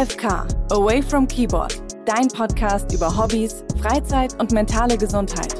[0.00, 1.74] AFK, Away from Keyboard,
[2.06, 5.54] dein Podcast über Hobbys, Freizeit und mentale Gesundheit.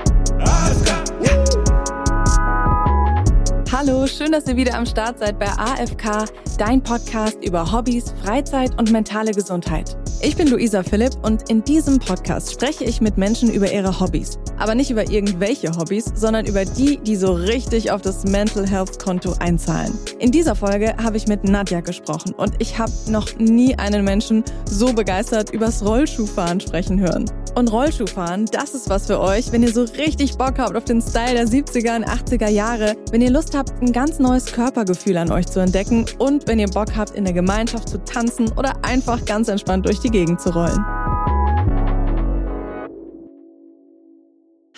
[3.70, 6.24] Hallo, schön, dass ihr wieder am Start seid bei AFK,
[6.56, 9.99] dein Podcast über Hobbys, Freizeit und mentale Gesundheit.
[10.22, 14.38] Ich bin Luisa Philipp und in diesem Podcast spreche ich mit Menschen über ihre Hobbys.
[14.58, 19.02] Aber nicht über irgendwelche Hobbys, sondern über die, die so richtig auf das Mental Health
[19.02, 19.98] Konto einzahlen.
[20.18, 24.44] In dieser Folge habe ich mit Nadja gesprochen und ich habe noch nie einen Menschen
[24.66, 27.24] so begeistert übers Rollschuhfahren sprechen hören.
[27.60, 31.02] Und Rollschuhfahren, das ist was für euch, wenn ihr so richtig Bock habt auf den
[31.02, 35.30] Style der 70er und 80er Jahre, wenn ihr Lust habt, ein ganz neues Körpergefühl an
[35.30, 39.22] euch zu entdecken und wenn ihr Bock habt, in der Gemeinschaft zu tanzen oder einfach
[39.26, 40.82] ganz entspannt durch die Gegend zu rollen.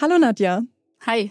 [0.00, 0.62] Hallo Nadja.
[1.06, 1.30] Hi.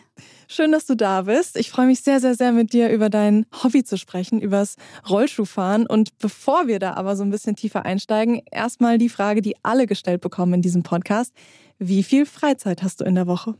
[0.53, 1.55] Schön, dass du da bist.
[1.55, 4.75] Ich freue mich sehr, sehr, sehr mit dir über dein Hobby zu sprechen, übers
[5.09, 5.87] Rollschuhfahren.
[5.87, 9.87] Und bevor wir da aber so ein bisschen tiefer einsteigen, erstmal die Frage, die alle
[9.87, 11.33] gestellt bekommen in diesem Podcast.
[11.79, 13.55] Wie viel Freizeit hast du in der Woche?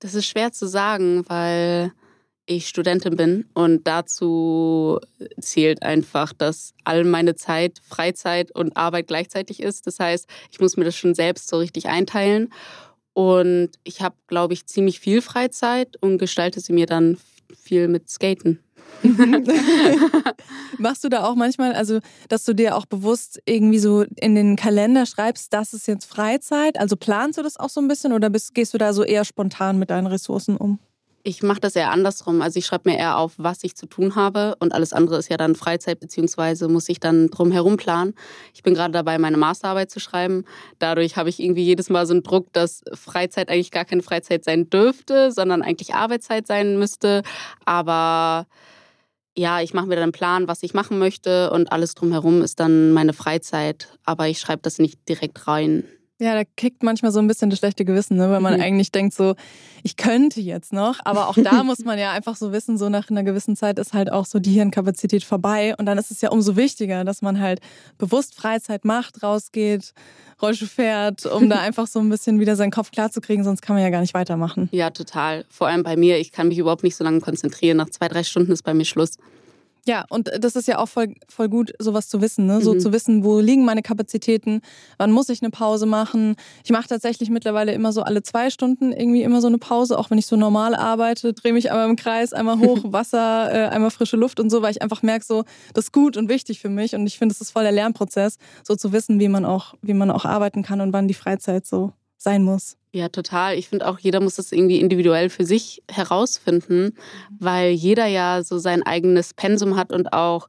[0.00, 1.92] Das ist schwer zu sagen, weil
[2.44, 5.00] ich Studentin bin und dazu
[5.40, 9.86] zählt einfach, dass all meine Zeit Freizeit und Arbeit gleichzeitig ist.
[9.86, 12.50] Das heißt, ich muss mir das schon selbst so richtig einteilen.
[13.14, 17.18] Und ich habe, glaube ich, ziemlich viel Freizeit und gestalte sie mir dann
[17.54, 18.60] viel mit Skaten.
[20.78, 24.56] Machst du da auch manchmal, also dass du dir auch bewusst irgendwie so in den
[24.56, 26.78] Kalender schreibst, das ist jetzt Freizeit?
[26.78, 29.24] Also planst du das auch so ein bisschen oder bist, gehst du da so eher
[29.24, 30.78] spontan mit deinen Ressourcen um?
[31.24, 32.42] Ich mache das eher andersrum.
[32.42, 35.28] Also ich schreibe mir eher auf, was ich zu tun habe und alles andere ist
[35.28, 38.14] ja dann Freizeit beziehungsweise muss ich dann drum herum planen.
[38.54, 40.44] Ich bin gerade dabei, meine Masterarbeit zu schreiben.
[40.80, 44.42] Dadurch habe ich irgendwie jedes Mal so einen Druck, dass Freizeit eigentlich gar keine Freizeit
[44.42, 47.22] sein dürfte, sondern eigentlich Arbeitszeit sein müsste.
[47.64, 48.48] Aber
[49.36, 52.58] ja, ich mache mir dann einen Plan, was ich machen möchte und alles drumherum ist
[52.58, 53.96] dann meine Freizeit.
[54.04, 55.84] Aber ich schreibe das nicht direkt rein.
[56.22, 58.30] Ja, da kickt manchmal so ein bisschen das schlechte Gewissen, ne?
[58.30, 58.60] weil man mhm.
[58.60, 59.34] eigentlich denkt so,
[59.82, 63.10] ich könnte jetzt noch, aber auch da muss man ja einfach so wissen, so nach
[63.10, 66.30] einer gewissen Zeit ist halt auch so die Hirnkapazität vorbei und dann ist es ja
[66.30, 67.60] umso wichtiger, dass man halt
[67.98, 69.94] bewusst Freizeit macht, rausgeht,
[70.40, 73.60] Rollschuh fährt, um da einfach so ein bisschen wieder seinen Kopf klar zu kriegen, sonst
[73.60, 74.68] kann man ja gar nicht weitermachen.
[74.70, 75.44] Ja, total.
[75.48, 77.78] Vor allem bei mir, ich kann mich überhaupt nicht so lange konzentrieren.
[77.78, 79.16] Nach zwei, drei Stunden ist bei mir Schluss.
[79.84, 82.46] Ja, und das ist ja auch voll, voll gut, sowas zu wissen.
[82.46, 82.60] Ne?
[82.60, 82.80] So mhm.
[82.80, 84.60] zu wissen, wo liegen meine Kapazitäten,
[84.96, 86.36] wann muss ich eine Pause machen.
[86.62, 90.10] Ich mache tatsächlich mittlerweile immer so alle zwei Stunden irgendwie immer so eine Pause, auch
[90.10, 93.90] wenn ich so normal arbeite, drehe mich einmal im Kreis, einmal hoch, Wasser, äh, einmal
[93.90, 95.42] frische Luft und so, weil ich einfach merke, so,
[95.74, 96.94] das ist gut und wichtig für mich.
[96.94, 99.94] Und ich finde, es ist voll der Lernprozess, so zu wissen, wie man auch, wie
[99.94, 102.76] man auch arbeiten kann und wann die Freizeit so sein muss.
[102.94, 103.56] Ja, total.
[103.56, 106.94] Ich finde auch, jeder muss das irgendwie individuell für sich herausfinden,
[107.38, 110.48] weil jeder ja so sein eigenes Pensum hat und auch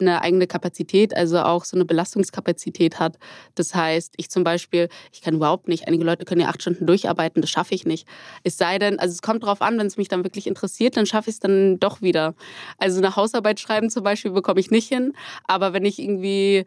[0.00, 3.18] eine eigene Kapazität, also auch so eine Belastungskapazität hat.
[3.54, 6.86] Das heißt, ich zum Beispiel, ich kann überhaupt nicht, einige Leute können ja acht Stunden
[6.86, 8.06] durcharbeiten, das schaffe ich nicht.
[8.42, 11.06] Es sei denn, also es kommt darauf an, wenn es mich dann wirklich interessiert, dann
[11.06, 12.34] schaffe ich es dann doch wieder.
[12.78, 15.12] Also eine Hausarbeit schreiben zum Beispiel bekomme ich nicht hin,
[15.44, 16.64] aber wenn ich irgendwie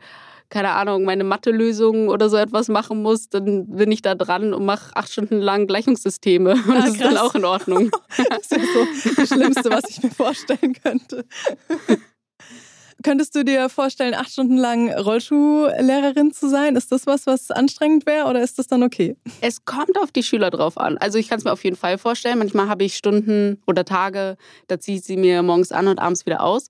[0.49, 4.65] keine Ahnung, meine Mathe-Lösungen oder so etwas machen muss, dann bin ich da dran und
[4.65, 6.53] mache acht Stunden lang Gleichungssysteme.
[6.67, 7.91] Und ah, das ist dann auch in Ordnung.
[8.29, 11.25] das ist so das Schlimmste, was ich mir vorstellen könnte.
[13.03, 16.75] Könntest du dir vorstellen, acht Stunden lang Rollschuhlehrerin zu sein?
[16.75, 19.15] Ist das was, was anstrengend wäre oder ist das dann okay?
[19.41, 20.97] Es kommt auf die Schüler drauf an.
[20.97, 22.39] Also ich kann es mir auf jeden Fall vorstellen.
[22.39, 26.25] Manchmal habe ich Stunden oder Tage, da ziehe ich sie mir morgens an und abends
[26.25, 26.69] wieder aus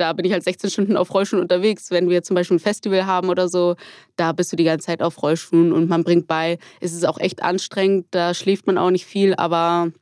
[0.00, 1.90] da bin ich halt 16 Stunden auf Rollschuhen unterwegs.
[1.90, 3.76] Wenn wir zum Beispiel ein Festival haben oder so,
[4.16, 6.58] da bist du die ganze Zeit auf Rollschuhen und man bringt bei.
[6.80, 9.92] Es ist auch echt anstrengend, da schläft man auch nicht viel, aber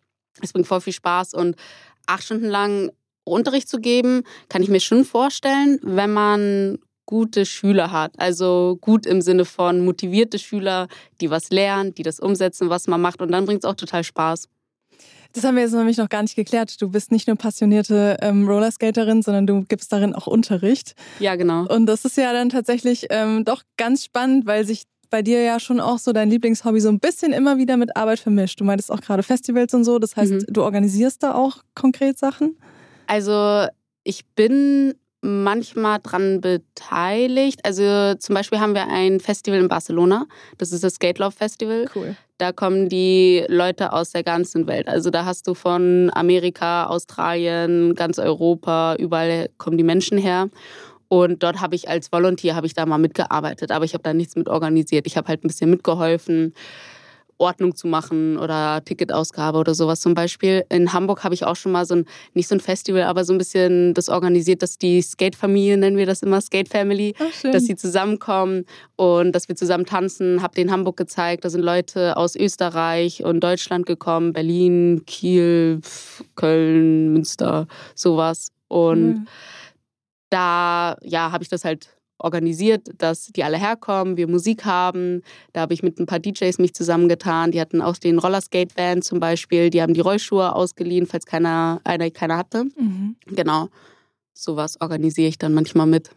[0.41, 1.57] es bringt voll viel Spaß und
[2.07, 2.91] acht Stunden lang
[3.25, 8.13] Unterricht zu geben, kann ich mir schon vorstellen, wenn man gute Schüler hat.
[8.19, 10.89] Also gut im Sinne von motivierte Schüler,
[11.21, 13.23] die was lernen, die das umsetzen, was man macht.
[13.23, 14.49] Und dann bringt es auch total Spaß.
[15.33, 16.81] Das haben wir jetzt nämlich noch gar nicht geklärt.
[16.81, 20.95] Du bist nicht nur passionierte ähm, Rollerskaterin, sondern du gibst darin auch Unterricht.
[21.21, 21.67] Ja, genau.
[21.67, 25.61] Und das ist ja dann tatsächlich ähm, doch ganz spannend, weil sich bei dir ja
[25.61, 28.61] schon auch so dein Lieblingshobby so ein bisschen immer wieder mit Arbeit vermischt.
[28.61, 29.99] Du meintest auch gerade Festivals und so.
[29.99, 30.45] Das heißt, mhm.
[30.49, 32.57] du organisierst da auch konkret Sachen?
[33.07, 33.67] Also
[34.05, 37.65] ich bin manchmal dran beteiligt.
[37.65, 40.27] Also zum Beispiel haben wir ein Festival in Barcelona.
[40.59, 41.87] Das ist das Skate Love Festival.
[41.95, 42.17] Cool.
[42.39, 44.87] Da kommen die Leute aus der ganzen Welt.
[44.87, 50.49] Also da hast du von Amerika, Australien, ganz Europa, überall kommen die Menschen her.
[51.09, 54.15] Und dort habe ich als Volunteer habe ich da mal mitgearbeitet, aber ich habe da
[54.15, 55.07] nichts mit organisiert.
[55.07, 56.55] Ich habe halt ein bisschen mitgeholfen
[57.39, 60.65] Ordnung zu machen oder Ticketausgabe oder sowas zum Beispiel.
[60.69, 62.05] In Hamburg habe ich auch schon mal so ein,
[62.35, 66.07] nicht so ein Festival, aber so ein bisschen das organisiert, dass die Skate-Familie, nennen wir
[66.07, 68.65] das immer, Skate Family, oh, dass sie zusammenkommen
[68.97, 70.43] und dass wir zusammen tanzen.
[70.43, 71.45] Habe den Hamburg gezeigt.
[71.45, 75.81] Da sind Leute aus Österreich und Deutschland gekommen, Berlin, Kiel,
[76.35, 78.49] Köln, Münster, sowas.
[78.69, 79.29] Und mhm.
[80.31, 85.23] da ja, habe ich das halt organisiert, dass die alle herkommen, wir Musik haben.
[85.53, 87.53] Da habe ich mit ein paar DJs mich zusammengetan.
[87.53, 89.71] Die hatten auch den Rollerskate-Van zum Beispiel.
[89.71, 92.65] Die haben die Rollschuhe ausgeliehen, falls keiner, einer keiner hatte.
[92.77, 93.17] Mhm.
[93.27, 93.69] Genau.
[94.35, 96.11] Sowas organisiere ich dann manchmal mit.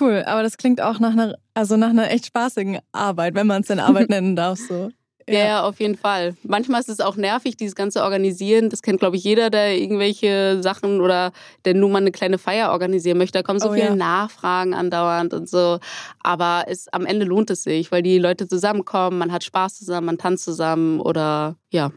[0.00, 3.62] Cool, aber das klingt auch nach einer, also nach einer echt spaßigen Arbeit, wenn man
[3.62, 4.58] es denn Arbeit nennen darf.
[4.58, 4.90] So.
[5.28, 5.38] Ja.
[5.38, 6.36] ja, auf jeden Fall.
[6.42, 8.68] Manchmal ist es auch nervig, dieses ganze Organisieren.
[8.68, 11.32] Das kennt, glaube ich, jeder, der irgendwelche Sachen oder
[11.64, 13.38] der nur mal eine kleine Feier organisieren möchte.
[13.38, 13.94] Da kommen so oh, viele ja.
[13.96, 15.78] Nachfragen andauernd und so.
[16.22, 20.06] Aber es, am Ende lohnt es sich, weil die Leute zusammenkommen, man hat Spaß zusammen,
[20.06, 21.90] man tanzt zusammen oder ja.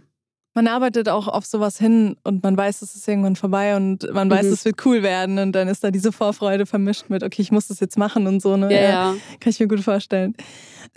[0.58, 4.28] Man arbeitet auch auf sowas hin und man weiß, es ist irgendwann vorbei und man
[4.28, 4.54] weiß, mhm.
[4.54, 7.68] es wird cool werden und dann ist da diese Vorfreude vermischt mit, okay, ich muss
[7.68, 8.58] das jetzt machen und so.
[8.58, 8.74] Ne?
[8.74, 9.16] Ja, ja.
[9.40, 10.36] Kann ich mir gut vorstellen.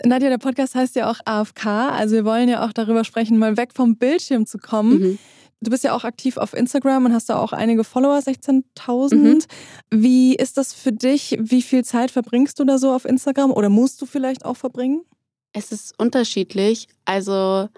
[0.03, 1.67] Nadja, der Podcast heißt ja auch AFK.
[1.67, 4.99] Also wir wollen ja auch darüber sprechen, mal weg vom Bildschirm zu kommen.
[4.99, 5.19] Mhm.
[5.61, 9.15] Du bist ja auch aktiv auf Instagram und hast da auch einige Follower, 16.000.
[9.15, 9.39] Mhm.
[9.91, 11.37] Wie ist das für dich?
[11.39, 15.03] Wie viel Zeit verbringst du da so auf Instagram oder musst du vielleicht auch verbringen?
[15.53, 16.87] Es ist unterschiedlich.
[17.05, 17.69] Also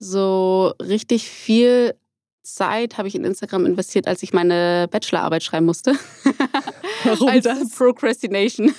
[0.00, 1.94] so richtig viel
[2.42, 5.92] Zeit habe ich in Instagram investiert, als ich meine Bachelorarbeit schreiben musste.
[7.04, 7.70] Warum Als das?
[7.70, 8.74] Procrastination.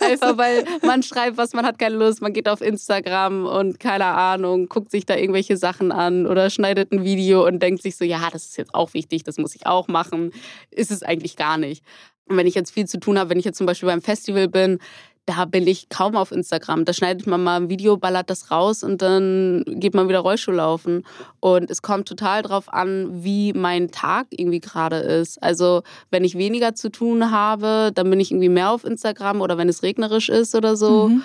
[0.00, 4.06] Einfach weil man schreibt was, man hat keine Lust, man geht auf Instagram und keine
[4.06, 8.04] Ahnung, guckt sich da irgendwelche Sachen an oder schneidet ein Video und denkt sich so,
[8.04, 10.32] ja, das ist jetzt auch wichtig, das muss ich auch machen.
[10.70, 11.84] Ist es eigentlich gar nicht.
[12.26, 14.48] Und wenn ich jetzt viel zu tun habe, wenn ich jetzt zum Beispiel beim Festival
[14.48, 14.78] bin,
[15.26, 16.84] da bin ich kaum auf Instagram.
[16.84, 20.50] Da schneidet man mal ein Video, ballert das raus und dann geht man wieder Rollschuh
[20.50, 21.04] laufen.
[21.40, 25.42] Und es kommt total drauf an, wie mein Tag irgendwie gerade ist.
[25.42, 29.56] Also wenn ich weniger zu tun habe, dann bin ich irgendwie mehr auf Instagram oder
[29.56, 31.08] wenn es regnerisch ist oder so.
[31.08, 31.22] Mhm.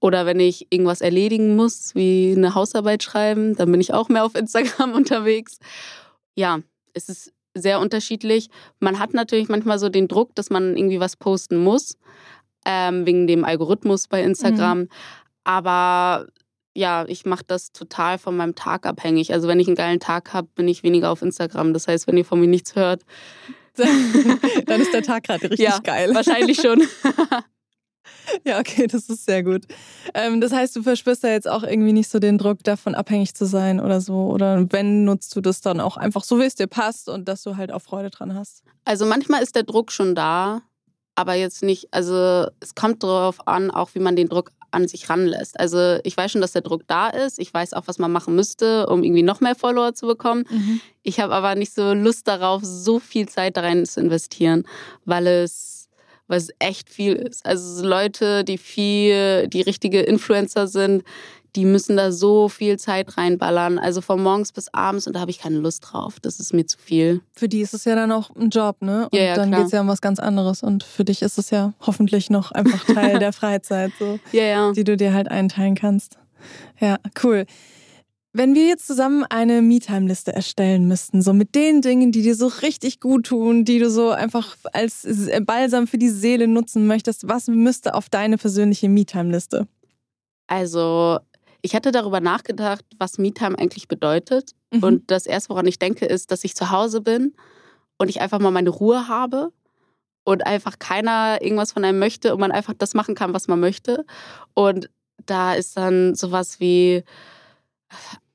[0.00, 4.24] Oder wenn ich irgendwas erledigen muss, wie eine Hausarbeit schreiben, dann bin ich auch mehr
[4.24, 5.58] auf Instagram unterwegs.
[6.34, 6.60] Ja,
[6.94, 8.50] es ist sehr unterschiedlich.
[8.80, 11.96] Man hat natürlich manchmal so den Druck, dass man irgendwie was posten muss
[12.66, 14.80] ähm, wegen dem Algorithmus bei Instagram.
[14.80, 14.88] Mhm.
[15.44, 16.26] Aber
[16.74, 19.32] ja, ich mache das total von meinem Tag abhängig.
[19.32, 21.72] Also wenn ich einen geilen Tag habe, bin ich weniger auf Instagram.
[21.72, 23.02] Das heißt, wenn ihr von mir nichts hört,
[23.76, 26.14] dann ist der Tag gerade richtig ja, geil.
[26.14, 26.82] Wahrscheinlich schon.
[28.44, 29.62] ja, okay, das ist sehr gut.
[30.14, 33.34] Ähm, das heißt, du verspürst da jetzt auch irgendwie nicht so den Druck, davon abhängig
[33.34, 34.26] zu sein oder so.
[34.26, 37.42] Oder wenn nutzt du das dann auch einfach so, wie es dir passt und dass
[37.42, 38.62] du halt auch Freude dran hast?
[38.84, 40.62] Also manchmal ist der Druck schon da,
[41.16, 45.08] aber jetzt nicht, also es kommt darauf an, auch wie man den Druck an sich
[45.08, 45.58] ranlässt.
[45.58, 47.38] Also ich weiß schon, dass der Druck da ist.
[47.38, 50.44] Ich weiß auch, was man machen müsste, um irgendwie noch mehr Follower zu bekommen.
[50.50, 50.80] Mhm.
[51.02, 54.64] Ich habe aber nicht so Lust darauf, so viel Zeit da rein zu investieren,
[55.04, 55.88] weil es,
[56.28, 57.46] weil es echt viel ist.
[57.46, 61.04] Also Leute, die viel, die richtige Influencer sind,
[61.56, 63.78] die müssen da so viel Zeit reinballern.
[63.78, 66.20] Also von morgens bis abends und da habe ich keine Lust drauf.
[66.20, 67.22] Das ist mir zu viel.
[67.32, 69.08] Für die ist es ja dann auch ein Job, ne?
[69.10, 70.62] Und ja, ja, dann geht es ja um was ganz anderes.
[70.62, 74.72] Und für dich ist es ja hoffentlich noch einfach Teil der Freizeit, so, ja, ja.
[74.72, 76.18] die du dir halt einteilen kannst.
[76.78, 77.46] Ja, cool.
[78.34, 82.48] Wenn wir jetzt zusammen eine Me-Time-Liste erstellen müssten, so mit den Dingen, die dir so
[82.48, 85.08] richtig gut tun, die du so einfach als
[85.46, 89.66] Balsam für die Seele nutzen möchtest, was müsste auf deine persönliche Me-Time-Liste?
[90.48, 91.18] Also
[91.66, 94.52] ich hatte darüber nachgedacht, was Me-Time eigentlich bedeutet.
[94.72, 94.82] Mhm.
[94.84, 97.34] Und das erste, woran ich denke, ist, dass ich zu Hause bin
[97.98, 99.52] und ich einfach mal meine Ruhe habe
[100.22, 103.58] und einfach keiner irgendwas von einem möchte und man einfach das machen kann, was man
[103.58, 104.06] möchte.
[104.54, 104.90] Und
[105.26, 107.02] da ist dann sowas wie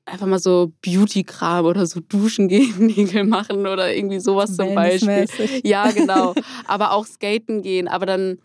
[0.04, 5.26] einfach mal so Beauty-Kram oder so duschen gehen, Nägel machen oder irgendwie sowas zum Beispiel.
[5.64, 6.34] Ja, genau.
[6.66, 8.40] Aber auch skaten gehen, aber dann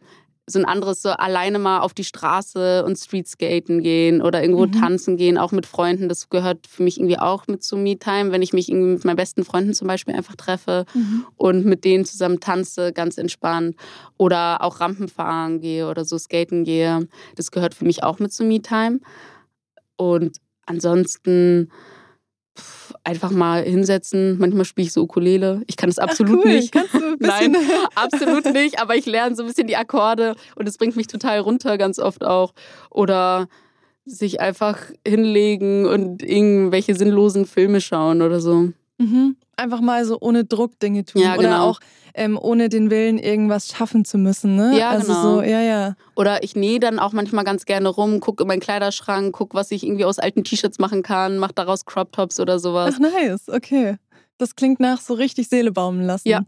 [0.50, 4.72] so ein anderes, so alleine mal auf die Straße und Streetskaten gehen oder irgendwo mhm.
[4.72, 6.08] tanzen gehen, auch mit Freunden.
[6.08, 9.18] Das gehört für mich irgendwie auch mit zu Me-Time, wenn ich mich irgendwie mit meinen
[9.18, 11.26] besten Freunden zum Beispiel einfach treffe mhm.
[11.36, 13.76] und mit denen zusammen tanze, ganz entspannt.
[14.18, 17.08] Oder auch Rampen fahren gehe oder so skaten gehe.
[17.36, 19.02] Das gehört für mich auch mit zu Me-Time.
[19.98, 21.72] Und ansonsten
[23.04, 24.38] einfach mal hinsetzen.
[24.38, 25.62] Manchmal spiele ich so Ukulele.
[25.68, 26.52] Ich kann das absolut Ach, cool.
[26.54, 26.72] nicht.
[26.72, 27.56] Kannst du ein Nein,
[27.96, 28.82] absolut nicht.
[28.82, 32.00] Aber ich lerne so ein bisschen die Akkorde und es bringt mich total runter, ganz
[32.00, 32.54] oft auch.
[32.90, 33.48] Oder
[34.06, 38.70] sich einfach hinlegen und irgendwelche sinnlosen Filme schauen oder so.
[38.98, 39.38] Mhm.
[39.56, 41.22] Einfach mal so ohne Druck Dinge tun.
[41.22, 41.70] Ja, Oder genau.
[41.70, 41.80] auch
[42.14, 44.56] ähm, ohne den Willen, irgendwas schaffen zu müssen.
[44.56, 44.78] Ne?
[44.78, 45.22] Ja, also genau.
[45.22, 45.96] so, ja, ja.
[46.16, 49.72] Oder ich nähe dann auch manchmal ganz gerne rum, gucke in meinen Kleiderschrank, gucke, was
[49.72, 52.96] ich irgendwie aus alten T-Shirts machen kann, mache daraus Crop Tops oder sowas.
[52.96, 53.98] Ach, nice, okay.
[54.40, 56.28] Das klingt nach so richtig Seele baumen lassen.
[56.28, 56.42] Ja.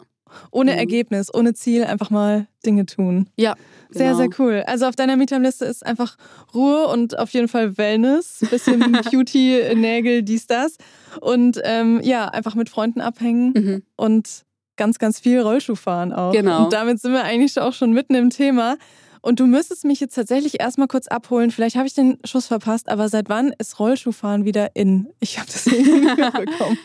[0.52, 0.78] Ohne Mhm.
[0.80, 3.28] Ergebnis, ohne Ziel, einfach mal Dinge tun.
[3.38, 3.56] Ja,
[3.90, 4.18] Sehr, genau.
[4.18, 4.64] sehr cool.
[4.68, 6.18] Also auf deiner Meetime-Liste ist einfach
[6.54, 8.80] Ruhe und auf jeden Fall Wellness, bisschen
[9.12, 10.76] Beauty, Nägel, dies, das.
[11.22, 13.84] Und ähm, ja, einfach mit Freunden abhängen Mhm.
[13.96, 14.44] und
[14.78, 16.32] ganz, ganz viel Rollschuh fahren auch.
[16.32, 16.66] Genau.
[16.66, 18.78] Und damit sind wir eigentlich auch schon mitten im Thema.
[19.22, 21.52] Und du müsstest mich jetzt tatsächlich erstmal kurz abholen.
[21.52, 25.10] Vielleicht habe ich den Schuss verpasst, aber seit wann ist Rollschuhfahren wieder in?
[25.20, 26.78] Ich habe das irgendwie nicht mitbekommen.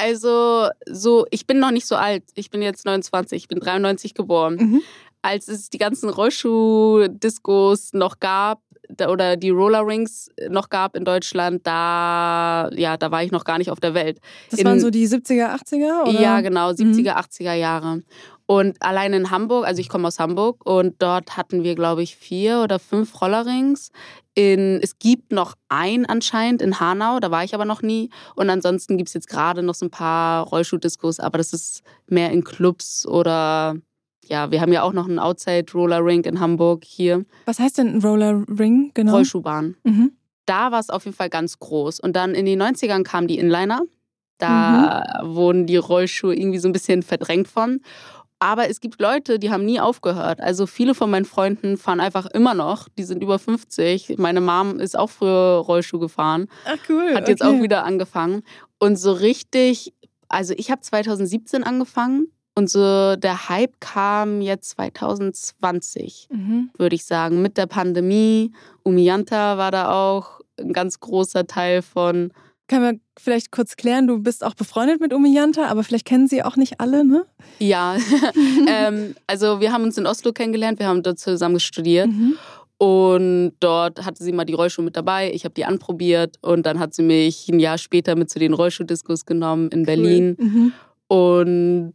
[0.00, 2.22] Also, so, ich bin noch nicht so alt.
[2.34, 4.54] Ich bin jetzt 29, ich bin 93 geboren.
[4.54, 4.82] Mhm.
[5.22, 8.60] Als es die ganzen Rollschuh-Discos noch gab,
[9.06, 13.58] oder die Roller Rings noch gab in Deutschland, da, ja, da war ich noch gar
[13.58, 14.18] nicht auf der Welt.
[14.50, 16.08] Das In- waren so die 70er, 80er?
[16.08, 16.20] Oder?
[16.20, 18.02] Ja, genau, 70er, 80er Jahre.
[18.50, 22.16] Und allein in Hamburg, also ich komme aus Hamburg und dort hatten wir, glaube ich,
[22.16, 23.90] vier oder fünf Rollerrings.
[24.32, 28.08] In, es gibt noch einen anscheinend in Hanau, da war ich aber noch nie.
[28.36, 32.30] Und ansonsten gibt es jetzt gerade noch so ein paar Rollschuh-Discos, aber das ist mehr
[32.30, 33.76] in Clubs oder
[34.24, 38.00] ja, wir haben ja auch noch einen Outside-Roller-Ring in Hamburg hier, Was heißt denn ein
[38.00, 38.92] Roller Ring?
[38.94, 39.12] Genau.
[39.12, 39.76] Rollschuhbahn.
[39.84, 40.12] Mhm.
[40.46, 42.00] Da war es auf jeden Fall ganz groß.
[42.00, 43.82] Und dann in den 90ern kamen die Inliner.
[44.38, 47.80] Da wurden die Rollschuhe irgendwie so ein bisschen verdrängt von.
[48.40, 50.40] Aber es gibt Leute, die haben nie aufgehört.
[50.40, 52.88] Also viele von meinen Freunden fahren einfach immer noch.
[52.96, 54.14] Die sind über 50.
[54.18, 56.46] Meine Mom ist auch früher Rollschuh gefahren.
[56.64, 57.14] Ach cool.
[57.14, 57.58] Hat jetzt okay.
[57.58, 58.42] auch wieder angefangen.
[58.78, 59.92] Und so richtig,
[60.28, 62.28] also ich habe 2017 angefangen.
[62.54, 66.70] Und so der Hype kam jetzt 2020 Mhm.
[66.76, 67.42] würde ich sagen.
[67.42, 68.52] Mit der Pandemie.
[68.82, 72.32] Umianta war da auch ein ganz großer Teil von.
[72.68, 76.42] Können wir vielleicht kurz klären, du bist auch befreundet mit Umiyanta, aber vielleicht kennen sie
[76.42, 77.24] auch nicht alle, ne?
[77.58, 77.96] Ja,
[78.68, 82.36] ähm, also wir haben uns in Oslo kennengelernt, wir haben dort zusammen studiert Mhm.
[82.76, 85.32] und dort hatte sie mal die Rollschuhe mit dabei.
[85.32, 88.52] Ich habe die anprobiert und dann hat sie mich ein Jahr später mit zu den
[88.52, 90.36] Rollschuhdiscos genommen in Berlin.
[90.38, 90.46] Cool.
[90.46, 90.72] Mhm.
[91.08, 91.94] Und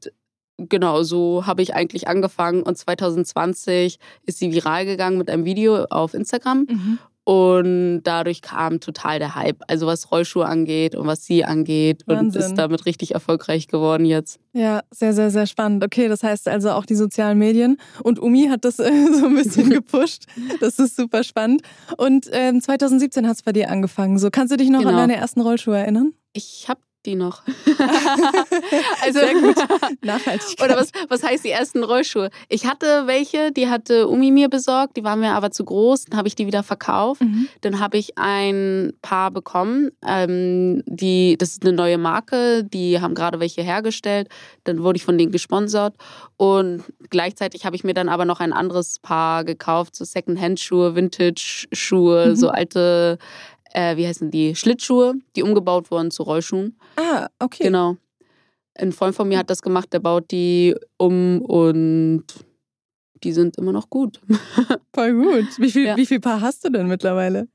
[0.57, 2.63] genau so habe ich eigentlich angefangen.
[2.63, 6.65] Und 2020 ist sie viral gegangen mit einem Video auf Instagram.
[6.69, 6.99] Mhm.
[7.25, 9.61] Und dadurch kam total der Hype.
[9.67, 12.03] Also was Rollschuhe angeht und was sie angeht.
[12.05, 12.41] Und Wahnsinn.
[12.41, 14.39] ist damit richtig erfolgreich geworden jetzt.
[14.51, 15.83] Ja, sehr, sehr, sehr spannend.
[15.85, 17.77] Okay, das heißt also auch die sozialen Medien.
[18.03, 20.25] Und Umi hat das äh, so ein bisschen gepusht.
[20.59, 21.61] Das ist super spannend.
[21.97, 24.17] Und ähm, 2017 hat es bei dir angefangen.
[24.19, 24.97] So, kannst du dich noch an Genau.
[24.97, 26.13] deine ersten Rollschuhe erinnern?
[26.33, 27.41] Ich habe die noch.
[29.03, 29.55] also, Sehr gut.
[30.01, 30.61] Nachhaltigkeit.
[30.69, 32.29] Oder was, was heißt die ersten Rollschuhe?
[32.49, 36.17] Ich hatte welche, die hatte Umi mir besorgt, die waren mir aber zu groß, dann
[36.17, 37.21] habe ich die wieder verkauft.
[37.21, 37.47] Mhm.
[37.61, 39.91] Dann habe ich ein paar bekommen.
[40.05, 44.29] Ähm, die, das ist eine neue Marke, die haben gerade welche hergestellt.
[44.63, 45.95] Dann wurde ich von denen gesponsert.
[46.37, 52.27] Und gleichzeitig habe ich mir dann aber noch ein anderes Paar gekauft, so Second-Hand-Schuhe, Vintage-Schuhe,
[52.29, 52.35] Mhm.
[52.35, 53.17] so alte,
[53.73, 56.77] äh, wie heißen die, Schlittschuhe, die umgebaut wurden zu Rollschuhen.
[56.95, 57.63] Ah, okay.
[57.65, 57.97] Genau.
[58.75, 62.23] Ein Freund von mir hat das gemacht, der baut die um und
[63.23, 64.19] die sind immer noch gut.
[64.95, 65.45] Voll gut.
[65.59, 65.97] Wie viel, Ja.
[65.97, 67.47] wie viel Paar hast du denn mittlerweile?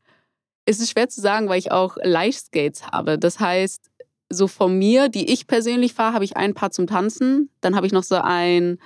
[0.65, 3.19] Es ist schwer zu sagen, weil ich auch Leichtskates habe.
[3.19, 3.91] Das heißt,
[4.31, 7.51] so von mir, die ich persönlich fahre, habe ich ein Paar zum Tanzen.
[7.63, 8.79] Dann habe ich noch so ein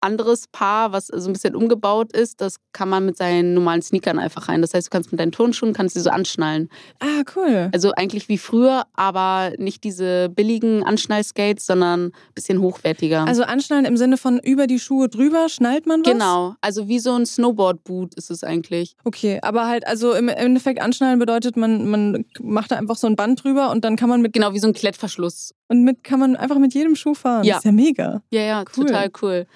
[0.00, 2.40] anderes Paar, was so ein bisschen umgebaut ist.
[2.40, 4.62] Das kann man mit seinen normalen Sneakern einfach rein.
[4.62, 6.68] Das heißt, du kannst mit deinen Turnschuhen kannst sie so anschnallen.
[7.00, 7.70] Ah, cool.
[7.72, 13.26] Also eigentlich wie früher, aber nicht diese billigen Anschnallskates, sondern ein bisschen hochwertiger.
[13.26, 16.12] Also anschnallen im Sinne von über die Schuhe drüber, schnallt man was?
[16.12, 18.96] Genau, also wie so ein Snowboard-Boot ist es eigentlich.
[19.04, 23.16] Okay, aber halt, also im Endeffekt anschnallen bedeutet, man, man macht da einfach so ein
[23.16, 25.54] Band drüber und dann kann man mit Genau, wie so ein Klettverschluss.
[25.68, 27.44] und mit kann man einfach mit jedem Schuh fahren.
[27.44, 27.54] Ja.
[27.54, 28.22] Das ist ja mega.
[28.30, 28.86] Ja, ja, Cool.
[28.86, 29.46] total cool.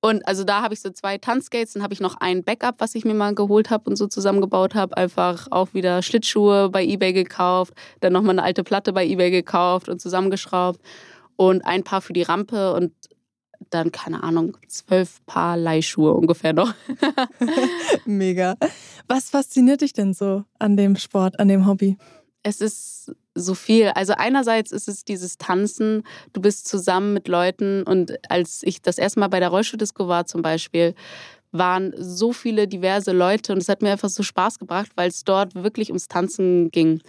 [0.00, 2.94] Und also da habe ich so zwei Tanzskates, dann habe ich noch ein Backup, was
[2.94, 4.96] ich mir mal geholt habe und so zusammengebaut habe.
[4.96, 9.88] Einfach auch wieder Schlittschuhe bei Ebay gekauft, dann nochmal eine alte Platte bei Ebay gekauft
[9.88, 10.80] und zusammengeschraubt
[11.36, 12.92] und ein Paar für die Rampe und
[13.70, 16.72] dann, keine Ahnung, zwölf Paar Leihschuhe ungefähr noch.
[18.04, 18.54] Mega.
[19.08, 21.96] Was fasziniert dich denn so an dem Sport, an dem Hobby?
[22.44, 23.88] Es ist so viel.
[23.88, 26.02] Also einerseits ist es dieses Tanzen,
[26.32, 30.26] du bist zusammen mit Leuten und als ich das erste Mal bei der Rollschuhdisco war
[30.26, 30.94] zum Beispiel,
[31.52, 35.24] waren so viele diverse Leute und es hat mir einfach so Spaß gebracht, weil es
[35.24, 37.00] dort wirklich ums Tanzen ging.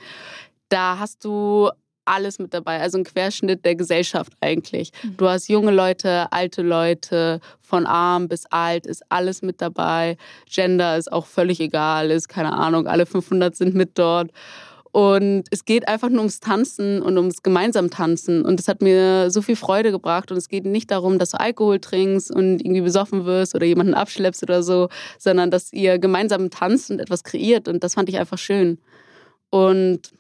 [0.69, 1.69] Da hast du
[2.09, 4.91] alles mit dabei, also ein Querschnitt der Gesellschaft eigentlich.
[5.17, 10.17] Du hast junge Leute, alte Leute, von arm bis alt ist alles mit dabei.
[10.50, 14.31] Gender ist auch völlig egal, ist keine Ahnung, alle 500 sind mit dort.
[14.91, 18.43] Und es geht einfach nur ums Tanzen und ums gemeinsam Tanzen.
[18.43, 20.31] Und das hat mir so viel Freude gebracht.
[20.31, 23.93] Und es geht nicht darum, dass du Alkohol trinkst und irgendwie besoffen wirst oder jemanden
[23.93, 27.67] abschleppst oder so, sondern dass ihr gemeinsam tanzt und etwas kreiert.
[27.67, 28.79] Und das fand ich einfach schön.
[29.51, 30.12] Und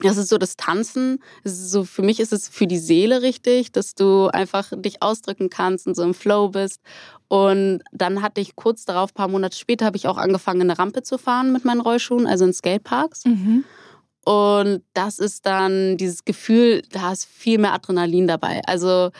[0.00, 1.18] das ist so das Tanzen.
[1.44, 5.50] Ist so, für mich ist es für die Seele richtig, dass du einfach dich ausdrücken
[5.50, 6.80] kannst und so im Flow bist.
[7.28, 10.78] Und dann hatte ich kurz darauf, ein paar Monate später, habe ich auch angefangen, eine
[10.78, 13.24] Rampe zu fahren mit meinen Rollschuhen, also in Skateparks.
[13.24, 13.64] Mhm.
[14.24, 18.60] Und das ist dann dieses Gefühl, da ist viel mehr Adrenalin dabei.
[18.66, 19.10] Also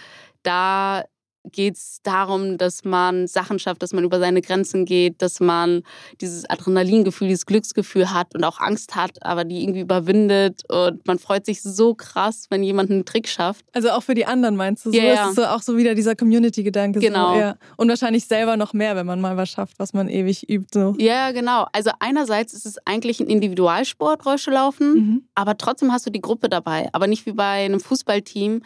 [0.43, 1.05] da
[1.45, 5.83] geht es darum, dass man Sachen schafft, dass man über seine Grenzen geht, dass man
[6.21, 10.63] dieses Adrenalingefühl, dieses Glücksgefühl hat und auch Angst hat, aber die irgendwie überwindet.
[10.71, 13.65] Und man freut sich so krass, wenn jemand einen Trick schafft.
[13.73, 14.93] Also auch für die anderen meinst du?
[14.93, 15.29] So yeah.
[15.29, 17.01] ist so auch so wieder dieser Community-Gedanke.
[17.01, 17.35] Genau.
[17.35, 17.57] So, ja.
[17.77, 20.69] Und wahrscheinlich selber noch mehr, wenn man mal was schafft, was man ewig übt.
[20.73, 20.95] So.
[20.99, 21.67] Ja, genau.
[21.73, 25.23] Also einerseits ist es eigentlich ein Individualsport, Rollschuhlaufen, mhm.
[25.35, 26.89] aber trotzdem hast du die Gruppe dabei.
[26.93, 28.63] Aber nicht wie bei einem Fußballteam,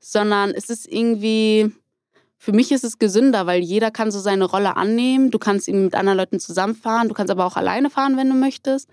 [0.00, 1.72] sondern es ist irgendwie
[2.38, 5.30] für mich ist es gesünder, weil jeder kann so seine Rolle annehmen.
[5.30, 8.34] Du kannst eben mit anderen Leuten zusammenfahren, du kannst aber auch alleine fahren, wenn du
[8.34, 8.88] möchtest.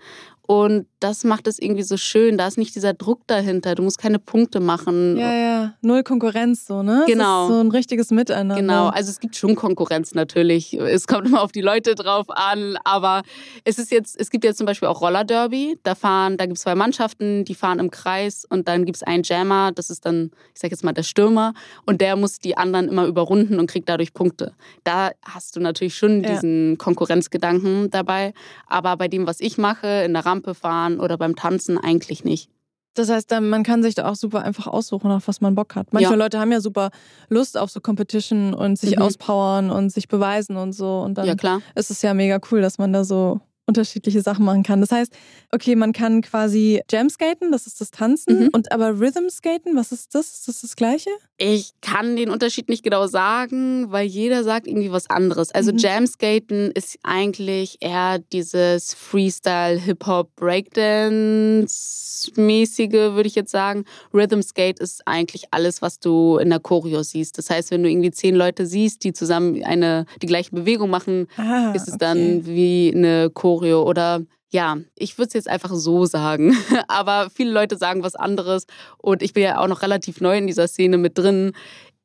[0.46, 2.36] Und das macht es irgendwie so schön.
[2.36, 3.74] Da ist nicht dieser Druck dahinter.
[3.74, 5.16] Du musst keine Punkte machen.
[5.16, 5.74] Ja, ja.
[5.80, 7.04] Null Konkurrenz, so, ne?
[7.06, 7.48] Genau.
[7.48, 8.56] so ein richtiges Miteinander.
[8.56, 8.88] Genau.
[8.88, 10.74] Also es gibt schon Konkurrenz natürlich.
[10.74, 12.76] Es kommt immer auf die Leute drauf an.
[12.84, 13.22] Aber
[13.64, 15.78] es ist jetzt, es gibt jetzt zum Beispiel auch Roller Derby.
[15.82, 19.02] Da fahren, da gibt es zwei Mannschaften, die fahren im Kreis und dann gibt es
[19.02, 21.54] einen Jammer, das ist dann, ich sag jetzt mal, der Stürmer.
[21.86, 24.52] Und der muss die anderen immer überrunden und kriegt dadurch Punkte.
[24.84, 26.30] Da hast du natürlich schon ja.
[26.30, 28.34] diesen Konkurrenzgedanken dabei.
[28.66, 32.24] Aber bei dem, was ich mache, in der Rahmen Rampe fahren oder beim Tanzen eigentlich
[32.24, 32.50] nicht.
[32.94, 35.92] Das heißt, man kann sich da auch super einfach aussuchen, auf was man Bock hat.
[35.92, 36.14] Manche ja.
[36.14, 36.90] Leute haben ja super
[37.28, 39.02] Lust auf so Competition und sich mhm.
[39.02, 41.00] auspowern und sich beweisen und so.
[41.00, 41.60] Und dann ja, klar.
[41.74, 44.80] ist es ja mega cool, dass man da so unterschiedliche Sachen machen kann.
[44.80, 45.12] Das heißt,
[45.52, 48.50] okay, man kann quasi Jam skaten, das ist das Tanzen, mhm.
[48.52, 50.34] und aber Rhythm skaten, was ist das?
[50.34, 51.10] Ist das das Gleiche?
[51.36, 55.50] Ich kann den Unterschied nicht genau sagen, weil jeder sagt irgendwie was anderes.
[55.50, 55.78] Also mhm.
[55.78, 63.84] Jam skaten ist eigentlich eher dieses Freestyle Hip Hop Breakdance mäßige, würde ich jetzt sagen.
[64.12, 67.36] Rhythm skate ist eigentlich alles, was du in der Choreo siehst.
[67.36, 71.26] Das heißt, wenn du irgendwie zehn Leute siehst, die zusammen eine die gleiche Bewegung machen,
[71.36, 71.98] ah, ist es okay.
[71.98, 74.22] dann wie eine Choreo oder
[74.54, 76.56] ja, ich würde es jetzt einfach so sagen.
[76.88, 78.66] Aber viele Leute sagen was anderes
[78.98, 81.52] und ich bin ja auch noch relativ neu in dieser Szene mit drin.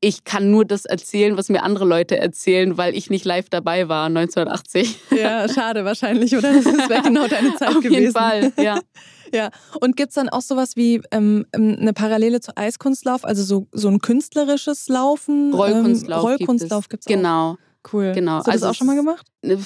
[0.02, 3.88] Ich kann nur das erzählen, was mir andere Leute erzählen, weil ich nicht live dabei
[3.88, 5.00] war 1980.
[5.12, 6.52] Ja, schade wahrscheinlich, oder?
[6.54, 8.16] Das wäre genau deine Zeit Auf gewesen.
[8.18, 8.80] Auf jeden Fall, ja.
[9.32, 13.44] Ja, und gibt es dann auch sowas wie ähm, ähm, eine Parallele zu Eiskunstlauf, also
[13.44, 15.54] so, so ein künstlerisches Laufen?
[15.54, 16.24] Rollkunstlauf.
[16.24, 17.58] Ähm, Rollkunstlauf gibt es Genau.
[17.94, 18.12] Cool.
[18.14, 18.38] Genau.
[18.38, 19.28] Hast du das also auch schon mal gemacht?
[19.42, 19.58] Ne,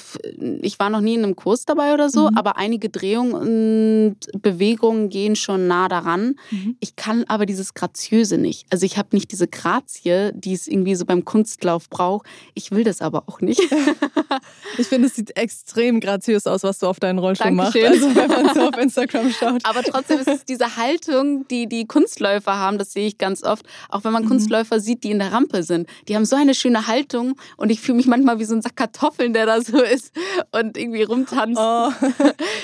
[0.62, 2.36] ich war noch nie in einem Kurs dabei oder so, mhm.
[2.36, 6.36] aber einige Drehungen und Bewegungen gehen schon nah daran.
[6.52, 6.76] Mhm.
[6.78, 8.66] Ich kann aber dieses Graziöse nicht.
[8.70, 12.24] Also ich habe nicht diese Grazie, die es irgendwie so beim Kunstlauf braucht.
[12.54, 13.60] Ich will das aber auch nicht.
[14.78, 17.76] ich finde, es sieht extrem graziös aus, was du auf deinen Rollschuh machst.
[17.76, 19.64] Also wenn man so auf Instagram schaut.
[19.64, 23.66] Aber trotzdem ist es diese Haltung, die die Kunstläufer haben, das sehe ich ganz oft.
[23.88, 24.28] Auch wenn man mhm.
[24.28, 25.88] Kunstläufer sieht, die in der Rampe sind.
[26.06, 28.76] Die haben so eine schöne Haltung und ich fühle mich manchmal wie so ein Sack
[28.76, 30.12] Kartoffeln, der da so ist
[30.52, 31.60] und irgendwie rumtanzt.
[31.60, 31.90] Oh.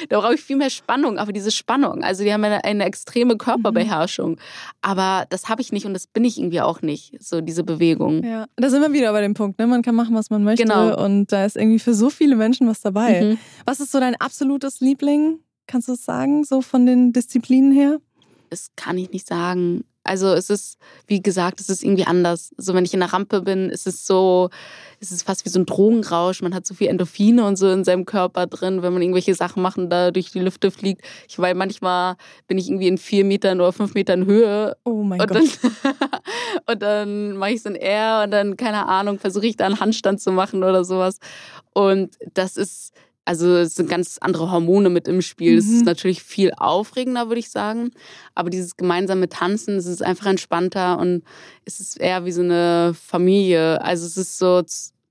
[0.08, 3.36] da brauche ich viel mehr Spannung, aber diese Spannung, also die haben eine, eine extreme
[3.36, 4.32] Körperbeherrschung.
[4.32, 4.38] Mhm.
[4.82, 8.24] Aber das habe ich nicht und das bin ich irgendwie auch nicht, so diese Bewegung.
[8.24, 9.66] Ja, da sind wir wieder bei dem Punkt, ne?
[9.66, 11.02] man kann machen, was man möchte genau.
[11.02, 13.22] und da ist irgendwie für so viele Menschen was dabei.
[13.22, 13.38] Mhm.
[13.64, 15.40] Was ist so dein absolutes Liebling?
[15.66, 18.00] Kannst du es sagen, so von den Disziplinen her?
[18.50, 19.84] Das kann ich nicht sagen.
[20.02, 22.54] Also es ist, wie gesagt, es ist irgendwie anders.
[22.56, 24.48] So wenn ich in der Rampe bin, ist es so,
[24.98, 26.40] es ist fast wie so ein Drogenrausch.
[26.40, 29.62] Man hat so viel Endorphine und so in seinem Körper drin, wenn man irgendwelche Sachen
[29.62, 31.02] macht und da durch die Lüfte fliegt.
[31.28, 32.16] Ich weiß, manchmal
[32.48, 34.76] bin ich irgendwie in vier Metern oder fünf Metern Höhe.
[34.84, 35.58] Oh mein und Gott.
[35.82, 35.92] Dann,
[36.66, 39.80] und dann mache ich so ein R und dann, keine Ahnung, versuche ich da einen
[39.80, 41.18] Handstand zu machen oder sowas.
[41.74, 42.94] Und das ist
[43.30, 45.56] also es sind ganz andere Hormone mit im Spiel.
[45.56, 45.76] Es mhm.
[45.76, 47.92] ist natürlich viel aufregender, würde ich sagen.
[48.34, 51.22] Aber dieses gemeinsame Tanzen, es ist einfach entspannter und
[51.64, 53.80] es ist eher wie so eine Familie.
[53.82, 54.64] Also es ist so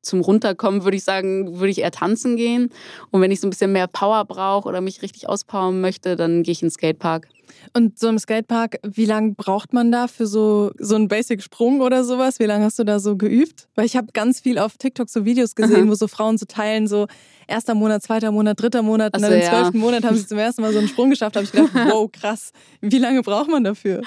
[0.10, 2.72] zum Runterkommen, würde ich sagen, würde ich eher tanzen gehen.
[3.12, 6.44] Und wenn ich so ein bisschen mehr Power brauche oder mich richtig auspowern möchte, dann
[6.44, 7.28] gehe ich in den Skatepark.
[7.74, 12.04] Und so im Skatepark, wie lange braucht man da für so, so einen Basic-Sprung oder
[12.04, 12.40] sowas?
[12.40, 13.68] Wie lange hast du da so geübt?
[13.76, 15.90] Weil ich habe ganz viel auf TikTok so Videos gesehen, Aha.
[15.90, 17.08] wo so Frauen so teilen, so
[17.48, 19.84] erster Monat, zweiter Monat, dritter Monat und dann im zwölften ja.
[19.84, 21.36] Monat haben sie zum ersten Mal so einen Sprung geschafft.
[21.36, 22.52] Da habe ich gedacht, wow, krass.
[22.82, 24.02] Wie lange braucht man dafür?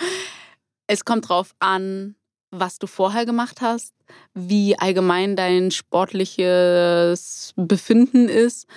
[0.87, 2.17] Es kommt drauf an,
[2.53, 3.95] was du vorher gemacht hast,
[4.35, 8.69] wie allgemein dein sportliches Befinden ist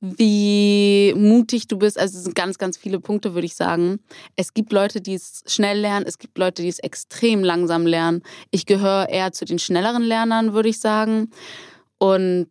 [0.00, 1.98] wie mutig du bist.
[1.98, 4.00] Also es sind ganz, ganz viele Punkte, würde ich sagen.
[4.36, 6.04] Es gibt Leute, die es schnell lernen.
[6.06, 8.22] Es gibt Leute, die es extrem langsam lernen.
[8.50, 11.30] Ich gehöre eher zu den schnelleren Lernern, würde ich sagen.
[11.98, 12.48] Und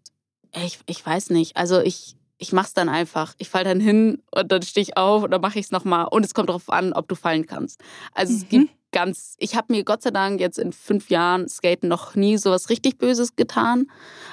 [0.65, 1.55] ich, ich weiß nicht.
[1.55, 3.35] Also ich, ich mache es dann einfach.
[3.37, 6.07] Ich falle dann hin und dann stehe ich auf und dann mache ich es nochmal.
[6.09, 7.79] Und es kommt darauf an, ob du fallen kannst.
[8.13, 8.39] Also mhm.
[8.39, 12.15] es gibt ganz, ich habe mir Gott sei Dank jetzt in fünf Jahren Skaten noch
[12.15, 13.87] nie so was richtig Böses getan.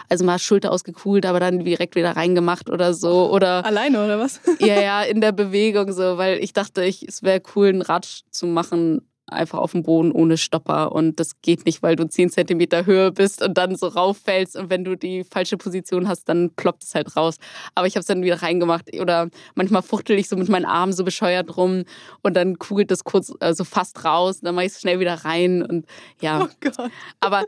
[0.08, 3.28] Also mal Schulter ausgekühlt, aber dann direkt wieder reingemacht oder so.
[3.30, 4.40] Oder Alleine oder was?
[4.60, 8.06] ja, ja, in der Bewegung so, weil ich dachte, ich, es wäre cool, einen Rad
[8.30, 12.30] zu machen einfach auf dem Boden ohne Stopper und das geht nicht, weil du 10
[12.30, 16.50] Zentimeter Höhe bist und dann so rauffällst und wenn du die falsche Position hast, dann
[16.54, 17.36] ploppt es halt raus.
[17.74, 20.92] Aber ich habe es dann wieder reingemacht oder manchmal fuchtel ich so mit meinen Armen
[20.92, 21.84] so bescheuert rum
[22.22, 25.24] und dann kugelt das kurz also fast raus und dann mache ich es schnell wieder
[25.24, 25.86] rein und
[26.20, 26.42] ja.
[26.42, 26.90] Oh Gott.
[27.20, 27.44] Aber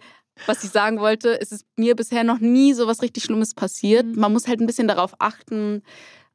[0.46, 4.06] was ich sagen wollte, es ist mir bisher noch nie so was richtig Schlimmes passiert.
[4.06, 4.20] Mhm.
[4.20, 5.82] Man muss halt ein bisschen darauf achten.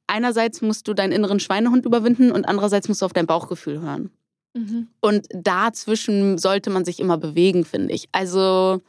[0.08, 4.10] Einerseits musst du deinen inneren Schweinehund überwinden und andererseits musst du auf dein Bauchgefühl hören.
[4.60, 4.88] Mhm.
[5.00, 8.10] Und dazwischen sollte man sich immer bewegen, finde ich.
[8.12, 8.82] Also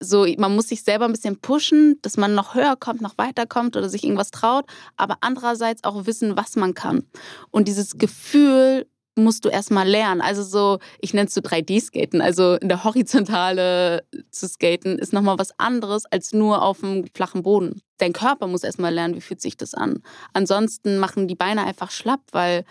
[0.00, 3.46] so, man muss sich selber ein bisschen pushen, dass man noch höher kommt, noch weiter
[3.46, 4.64] kommt oder sich irgendwas traut,
[4.96, 7.04] aber andererseits auch wissen, was man kann.
[7.50, 8.86] Und dieses Gefühl
[9.18, 10.20] musst du erstmal lernen.
[10.20, 12.20] Also so, ich nenne es so 3D-Skaten.
[12.20, 17.42] Also in der Horizontale zu skaten ist nochmal was anderes als nur auf dem flachen
[17.42, 17.82] Boden.
[17.98, 20.02] Dein Körper muss erstmal lernen, wie fühlt sich das an.
[20.32, 22.64] Ansonsten machen die Beine einfach schlapp, weil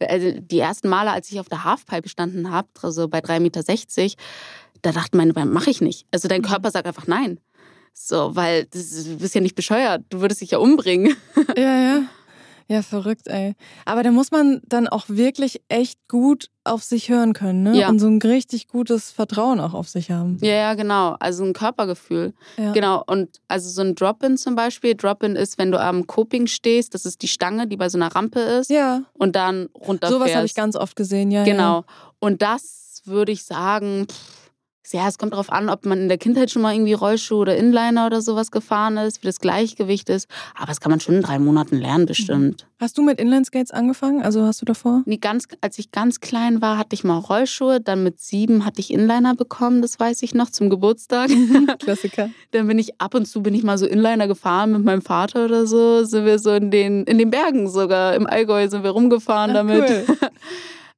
[0.00, 3.62] also die ersten Male, als ich auf der Halfpipe gestanden habe, also bei 3,60 Meter,
[4.82, 6.06] da dachte meine Beine, mache ich nicht.
[6.10, 6.42] Also dein.
[6.42, 7.40] Körper sagt einfach nein.
[7.94, 10.02] So, weil du bist ja nicht bescheuert.
[10.10, 11.16] Du würdest dich ja umbringen.
[11.56, 12.02] Ja, ja.
[12.66, 13.54] Ja, verrückt, ey.
[13.84, 17.76] Aber da muss man dann auch wirklich echt gut auf sich hören können, ne?
[17.76, 17.88] Ja.
[17.90, 20.38] Und so ein richtig gutes Vertrauen auch auf sich haben.
[20.40, 21.16] Ja, ja, genau.
[21.20, 22.32] Also ein Körpergefühl.
[22.56, 22.72] Ja.
[22.72, 23.02] Genau.
[23.06, 24.94] Und also so ein Drop-In zum Beispiel.
[24.94, 28.14] Drop-In ist, wenn du am Coping stehst, das ist die Stange, die bei so einer
[28.14, 28.70] Rampe ist.
[28.70, 29.02] Ja.
[29.12, 30.12] Und dann runterfährst.
[30.12, 31.44] Sowas habe ich ganz oft gesehen, ja.
[31.44, 31.80] Genau.
[31.80, 31.84] Ja.
[32.18, 34.43] Und das würde ich sagen, pff,
[34.92, 37.56] ja, es kommt darauf an, ob man in der Kindheit schon mal irgendwie Rollschuh oder
[37.56, 40.28] Inliner oder sowas gefahren ist, wie das Gleichgewicht ist.
[40.54, 42.62] Aber das kann man schon in drei Monaten lernen, bestimmt.
[42.62, 42.74] Mhm.
[42.80, 44.22] Hast du mit Inlineskates angefangen?
[44.22, 45.02] Also hast du davor?
[45.06, 47.80] Nee, ganz, als ich ganz klein war, hatte ich mal Rollschuhe.
[47.80, 51.30] Dann mit sieben hatte ich Inliner bekommen, das weiß ich noch, zum Geburtstag.
[51.78, 52.30] Klassiker.
[52.50, 55.46] Dann bin ich ab und zu bin ich mal so Inliner gefahren mit meinem Vater
[55.46, 56.04] oder so.
[56.04, 59.54] Sind wir so in den, in den Bergen sogar, im Allgäu sind wir rumgefahren Ach,
[59.54, 59.88] damit.
[59.88, 60.16] Cool.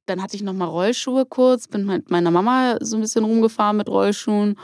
[0.07, 3.77] Dann hatte ich noch mal Rollschuhe kurz, bin mit meiner Mama so ein bisschen rumgefahren
[3.77, 4.57] mit Rollschuhen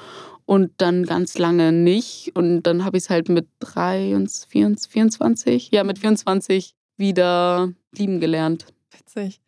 [0.45, 2.31] und dann ganz lange nicht.
[2.35, 8.19] Und dann habe ich es halt mit 3 und 24, ja, mit 24 wieder lieben
[8.19, 8.65] gelernt.
[8.91, 9.41] Witzig.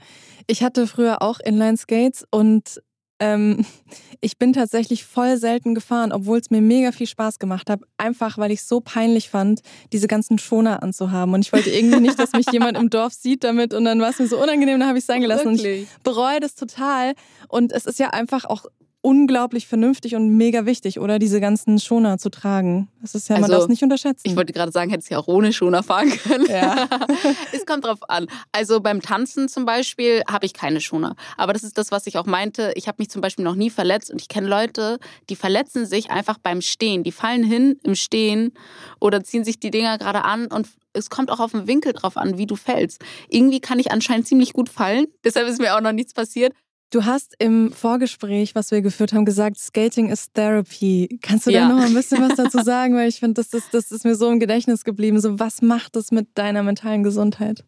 [0.48, 2.82] Ich hatte früher auch Inline-Skates und
[3.20, 3.66] ähm,
[4.22, 7.82] ich bin tatsächlich voll selten gefahren, obwohl es mir mega viel Spaß gemacht hat.
[7.98, 9.62] Einfach, weil ich es so peinlich fand,
[9.94, 11.34] diese ganzen Schoner anzuhaben.
[11.34, 13.74] Und ich wollte irgendwie nicht, dass mich jemand im Dorf sieht damit.
[13.74, 15.48] Und dann war es mir so unangenehm, da habe ich es sein gelassen.
[15.50, 17.14] Und ich bereue das total.
[17.48, 18.66] Und es ist ja einfach auch
[19.06, 21.20] unglaublich vernünftig und mega wichtig, oder?
[21.20, 22.88] Diese ganzen Schoner zu tragen.
[23.04, 24.24] Das ist ja, man also, darf nicht unterschätzen.
[24.28, 26.48] Ich wollte gerade sagen, hättest ja auch ohne Schoner fahren können.
[26.50, 26.90] Ja.
[27.54, 28.26] es kommt drauf an.
[28.52, 31.16] Also beim Tanzen zum Beispiel habe ich keine Schoner.
[31.38, 32.74] Aber das ist das, was ich auch meinte.
[32.76, 34.98] Ich habe mich zum Beispiel noch nie verletzt und ich kenne Leute,
[35.30, 37.04] die verletzen sich einfach beim Stehen.
[37.04, 38.54] Die fallen hin im Stehen
[39.00, 42.18] oder ziehen sich die Dinger gerade an und es kommt auch auf den Winkel drauf
[42.18, 43.04] an, wie du fällst.
[43.30, 45.06] Irgendwie kann ich anscheinend ziemlich gut fallen.
[45.24, 46.54] Deshalb ist mir auch noch nichts passiert.
[46.96, 51.20] Du hast im Vorgespräch, was wir geführt haben, gesagt, Skating ist Therapy.
[51.22, 51.68] Kannst du ja.
[51.68, 52.96] da noch mal ein bisschen was dazu sagen?
[52.96, 55.20] Weil ich finde, das ist, das ist mir so im Gedächtnis geblieben.
[55.20, 57.66] So, was macht das mit deiner mentalen Gesundheit?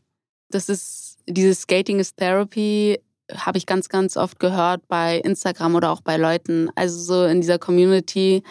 [0.49, 3.01] Das ist, dieses Skating ist Therapy
[3.35, 6.69] habe ich ganz, ganz oft gehört bei Instagram oder auch bei Leuten.
[6.75, 8.43] Also so in dieser Community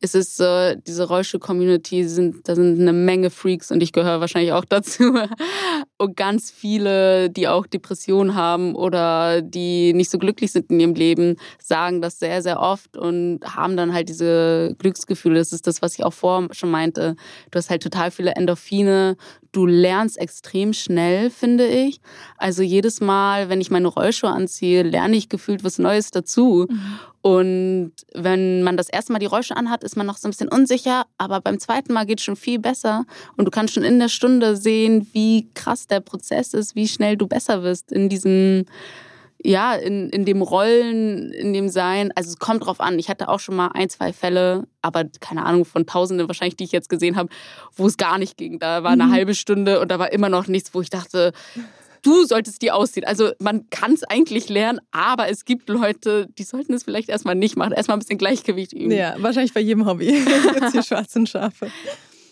[0.00, 4.52] ist es so, diese Rollstuhl-Community sind, da sind eine Menge Freaks und ich gehöre wahrscheinlich
[4.52, 5.14] auch dazu.
[5.98, 10.94] Und ganz viele, die auch Depressionen haben oder die nicht so glücklich sind in ihrem
[10.94, 15.38] Leben, sagen das sehr, sehr oft und haben dann halt diese Glücksgefühle.
[15.38, 17.16] Das ist das, was ich auch vorher schon meinte.
[17.50, 19.16] Du hast halt total viele Endorphine.
[19.52, 22.00] Du lernst extrem schnell, finde ich.
[22.38, 26.66] Also jedes Mal, wenn ich meine Rollschuhe anziehe, lerne ich gefühlt was Neues dazu.
[26.70, 26.98] Mhm.
[27.22, 30.48] Und wenn man das erste Mal die Rollschuhe anhat, ist man noch so ein bisschen
[30.48, 33.04] unsicher, aber beim zweiten Mal geht es schon viel besser
[33.36, 37.18] und du kannst schon in der Stunde sehen, wie krass der Prozess ist, wie schnell
[37.18, 38.64] du besser wirst in diesem
[39.42, 42.12] ja, in, in dem Rollen, in dem Sein.
[42.14, 42.98] Also es kommt drauf an.
[42.98, 46.64] Ich hatte auch schon mal ein, zwei Fälle, aber keine Ahnung, von Tausenden wahrscheinlich, die
[46.64, 47.30] ich jetzt gesehen habe,
[47.74, 48.58] wo es gar nicht ging.
[48.58, 49.12] Da war eine mhm.
[49.12, 51.32] halbe Stunde und da war immer noch nichts, wo ich dachte,
[52.02, 53.06] du solltest die ausziehen.
[53.06, 57.34] Also man kann es eigentlich lernen, aber es gibt Leute, die sollten es vielleicht erstmal
[57.34, 57.72] nicht machen.
[57.72, 58.92] Erstmal ein bisschen Gleichgewicht üben.
[58.92, 60.08] Ja, wahrscheinlich bei jedem Hobby.
[60.60, 61.70] Jetzt hier schwarzen Schafe.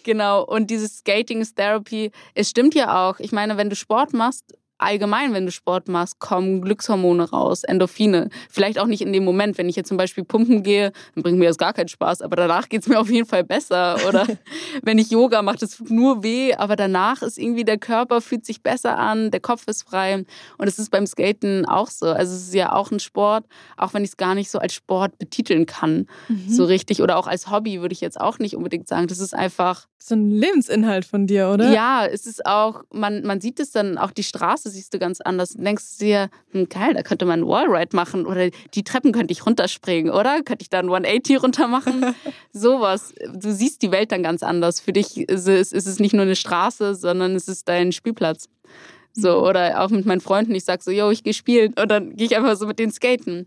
[0.05, 3.19] Genau, und dieses Skating ist Therapy, es stimmt ja auch.
[3.21, 8.31] Ich meine, wenn du Sport machst, allgemein, wenn du Sport machst, kommen Glückshormone raus, Endorphine.
[8.49, 11.39] Vielleicht auch nicht in dem Moment, wenn ich jetzt zum Beispiel pumpen gehe, dann bringt
[11.39, 13.99] mir das gar keinen Spaß, aber danach geht es mir auf jeden Fall besser.
[14.09, 14.27] Oder
[14.83, 18.47] wenn ich Yoga mache, das tut nur weh, aber danach ist irgendwie der Körper fühlt
[18.47, 20.25] sich besser an, der Kopf ist frei.
[20.57, 22.07] Und es ist beim Skaten auch so.
[22.07, 23.45] Also es ist ja auch ein Sport,
[23.77, 26.49] auch wenn ich es gar nicht so als Sport betiteln kann, mhm.
[26.49, 27.03] so richtig.
[27.03, 29.09] Oder auch als Hobby würde ich jetzt auch nicht unbedingt sagen.
[29.09, 29.87] Das ist einfach.
[29.99, 31.73] So ein Lebensinhalt von dir, oder?
[31.73, 34.99] Ja, es ist auch, man, man sieht es dann auch die Straße Straße siehst du
[34.99, 35.51] ganz anders.
[35.51, 39.33] Du denkst dir, hm, geil, da könnte man einen Wallride machen oder die Treppen könnte
[39.33, 40.43] ich runterspringen, oder?
[40.43, 42.15] Könnte ich da einen 180 runter machen?
[42.53, 43.15] Sowas.
[43.35, 44.81] Du siehst die Welt dann ganz anders.
[44.81, 48.49] Für dich ist es, ist es nicht nur eine Straße, sondern es ist dein Spielplatz.
[49.15, 49.47] So, mhm.
[49.47, 52.27] oder auch mit meinen Freunden, ich sag so, yo, ich gehe spielen und dann gehe
[52.27, 53.47] ich einfach so mit denen skaten.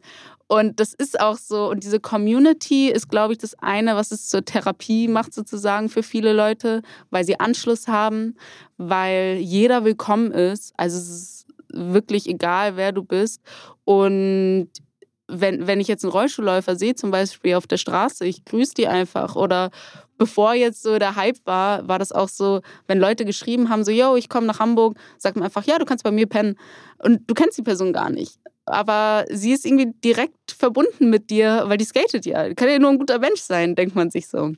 [0.51, 4.27] Und das ist auch so, und diese Community ist, glaube ich, das eine, was es
[4.27, 8.35] zur Therapie macht, sozusagen für viele Leute, weil sie Anschluss haben,
[8.75, 10.73] weil jeder willkommen ist.
[10.75, 13.39] Also es ist wirklich egal, wer du bist.
[13.85, 14.67] Und
[15.29, 18.89] wenn, wenn ich jetzt einen Rollstuhlläufer sehe, zum Beispiel auf der Straße, ich grüße die
[18.89, 19.37] einfach.
[19.37, 19.71] Oder
[20.17, 23.91] bevor jetzt so der Hype war, war das auch so, wenn Leute geschrieben haben, so,
[23.91, 26.57] yo, ich komme nach Hamburg, sagt man einfach, ja, du kannst bei mir pennen.
[26.97, 28.37] Und du kennst die Person gar nicht
[28.71, 32.53] aber sie ist irgendwie direkt verbunden mit dir, weil die skatet ja.
[32.53, 34.53] Kann ja nur ein guter Mensch sein, denkt man sich so.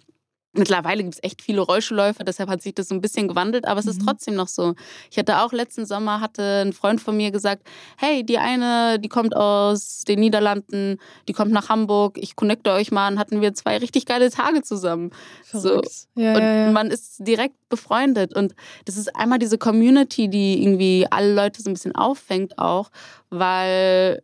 [0.56, 3.80] Mittlerweile gibt es echt viele Rollstuhlläufer, deshalb hat sich das so ein bisschen gewandelt, aber
[3.80, 4.06] es ist mhm.
[4.06, 4.76] trotzdem noch so.
[5.10, 9.10] Ich hatte auch letzten Sommer, hatte ein Freund von mir gesagt, hey, die eine, die
[9.10, 13.56] kommt aus den Niederlanden, die kommt nach Hamburg, ich connecte euch mal und hatten wir
[13.56, 15.10] zwei richtig geile Tage zusammen.
[15.52, 15.82] So.
[16.16, 16.72] Ja, und ja, ja.
[16.72, 18.54] man ist direkt befreundet und
[18.86, 22.92] das ist einmal diese Community, die irgendwie alle Leute so ein bisschen auffängt auch,
[23.32, 24.22] weil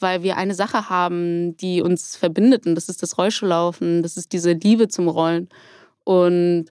[0.00, 4.32] weil wir eine Sache haben, die uns verbindet und das ist das Rollstuhllaufen, das ist
[4.32, 5.48] diese Liebe zum Rollen.
[6.04, 6.66] Und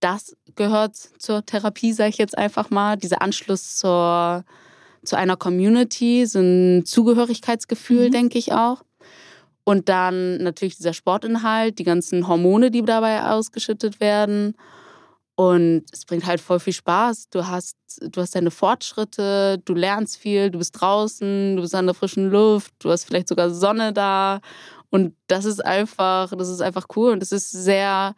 [0.00, 4.44] das gehört zur Therapie, sage ich jetzt einfach mal, dieser Anschluss zur,
[5.04, 8.12] zu einer Community, so ein Zugehörigkeitsgefühl, mhm.
[8.12, 8.82] denke ich auch.
[9.64, 14.56] Und dann natürlich dieser Sportinhalt, die ganzen Hormone, die dabei ausgeschüttet werden.
[15.40, 17.30] Und es bringt halt voll viel Spaß.
[17.30, 21.86] Du hast, du hast deine Fortschritte, du lernst viel, du bist draußen, du bist an
[21.86, 24.40] der frischen Luft, du hast vielleicht sogar Sonne da.
[24.90, 27.12] Und das ist einfach, das ist einfach cool.
[27.12, 28.14] Und es ist sehr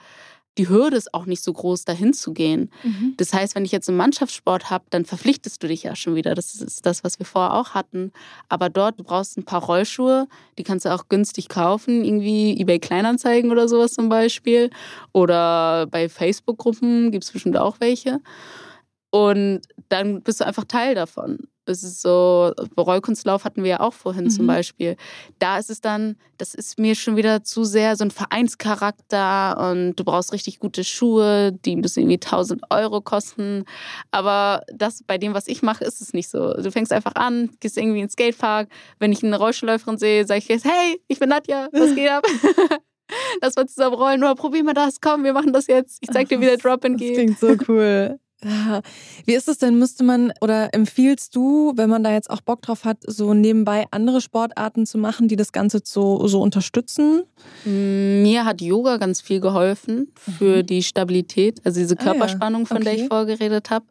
[0.58, 2.70] die Hürde ist auch nicht so groß, dahin zu gehen.
[2.82, 3.14] Mhm.
[3.16, 6.34] Das heißt, wenn ich jetzt einen Mannschaftssport habe, dann verpflichtest du dich ja schon wieder.
[6.34, 8.12] Das ist das, was wir vorher auch hatten.
[8.48, 12.78] Aber dort, du brauchst ein paar Rollschuhe, die kannst du auch günstig kaufen, irgendwie eBay
[12.78, 14.70] Kleinanzeigen oder sowas zum Beispiel.
[15.12, 18.20] Oder bei Facebook-Gruppen gibt es bestimmt auch welche.
[19.10, 21.38] Und dann bist du einfach Teil davon.
[21.66, 24.30] Es ist so, Rollkunstlauf hatten wir ja auch vorhin mhm.
[24.30, 24.96] zum Beispiel.
[25.38, 29.94] Da ist es dann, das ist mir schon wieder zu sehr so ein Vereinscharakter und
[29.96, 33.64] du brauchst richtig gute Schuhe, die bisschen irgendwie 1000 Euro kosten.
[34.10, 36.54] Aber das bei dem, was ich mache, ist es nicht so.
[36.54, 38.68] Du fängst einfach an, gehst irgendwie ins Skatepark.
[38.98, 42.24] Wenn ich eine Rollstuhlläuferin sehe, sage ich jetzt, hey, ich bin Nadja, was geht ab?
[43.42, 45.98] Lass mal zusammen rollen, oder probier mal das, komm, wir machen das jetzt.
[46.00, 47.10] Ich zeig dir, wie der Drop-In geht.
[47.10, 48.18] Das klingt so cool.
[49.24, 49.78] Wie ist es denn?
[49.78, 53.86] Müsste man oder empfiehlst du, wenn man da jetzt auch Bock drauf hat, so nebenbei
[53.90, 57.22] andere Sportarten zu machen, die das Ganze so, so unterstützen?
[57.64, 60.66] Mir hat Yoga ganz viel geholfen für mhm.
[60.66, 62.70] die Stabilität, also diese Körperspannung, ah, ja.
[62.70, 62.74] okay.
[62.74, 63.86] von der ich vorgeredet habe.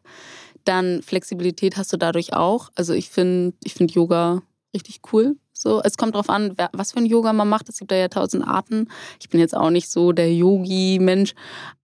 [0.64, 2.70] Dann Flexibilität hast du dadurch auch.
[2.74, 4.42] Also ich finde ich find Yoga
[4.74, 5.36] richtig cool.
[5.62, 7.68] So, es kommt darauf an, was für ein Yoga man macht.
[7.68, 8.88] Es gibt da ja tausend Arten.
[9.20, 11.34] Ich bin jetzt auch nicht so der Yogi-Mensch.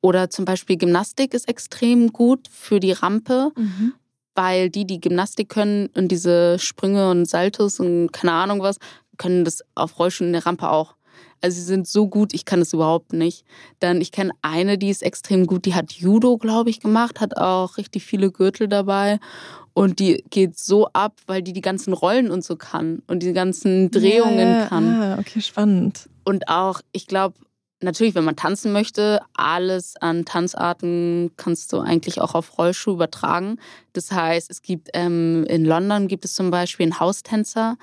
[0.01, 3.53] Oder zum Beispiel Gymnastik ist extrem gut für die Rampe.
[3.57, 3.95] Mhm.
[4.35, 8.77] Weil die, die Gymnastik können und diese Sprünge und Saltos und keine Ahnung was,
[9.17, 10.95] können das auf Rollschuhen in der Rampe auch.
[11.41, 13.45] Also sie sind so gut, ich kann es überhaupt nicht.
[13.81, 17.37] Dann, ich kenne eine, die ist extrem gut, die hat Judo, glaube ich, gemacht, hat
[17.37, 19.19] auch richtig viele Gürtel dabei.
[19.75, 23.33] Und die geht so ab, weil die die ganzen Rollen und so kann und die
[23.33, 24.67] ganzen Drehungen ja, ja.
[24.67, 25.01] kann.
[25.01, 26.09] Ah, okay, spannend.
[26.25, 27.35] Und auch, ich glaube,
[27.81, 33.59] natürlich, wenn man tanzen möchte, alles an Tanzarten kannst du eigentlich auch auf Rollschuh übertragen.
[33.93, 37.77] Das heißt, es gibt ähm, in London gibt es zum Beispiel einen Haustänzer,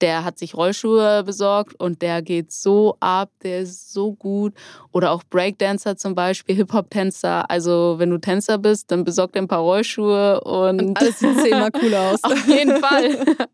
[0.00, 4.54] der hat sich Rollschuhe besorgt und der geht so ab, der ist so gut.
[4.92, 7.50] Oder auch Breakdancer zum Beispiel, Hip-Hop-Tänzer.
[7.50, 11.40] Also wenn du Tänzer bist, dann besorgt er ein paar Rollschuhe und, und alles sieht
[11.40, 12.24] zehnmal cooler aus.
[12.24, 13.36] Auf jeden Fall.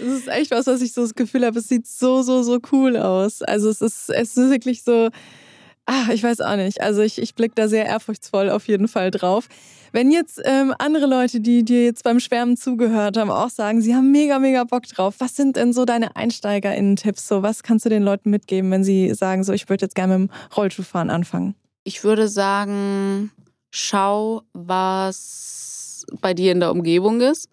[0.00, 2.58] Das ist echt was, was ich so das Gefühl habe, es sieht so, so, so
[2.72, 3.40] cool aus.
[3.40, 5.08] Also es ist, es ist wirklich so,
[5.86, 6.80] ah, ich weiß auch nicht.
[6.80, 9.48] Also ich, ich blicke da sehr ehrfurchtsvoll auf jeden Fall drauf.
[9.92, 13.94] Wenn jetzt ähm, andere Leute, die dir jetzt beim Schwärmen zugehört haben, auch sagen, sie
[13.94, 17.28] haben mega, mega Bock drauf, was sind denn so deine EinsteigerInnen-Tipps?
[17.28, 20.18] So, was kannst du den Leuten mitgeben, wenn sie sagen, so, ich würde jetzt gerne
[20.18, 21.54] mit dem Rollschuhfahren anfangen?
[21.84, 23.30] Ich würde sagen,
[23.70, 27.48] schau, was bei dir in der Umgebung ist.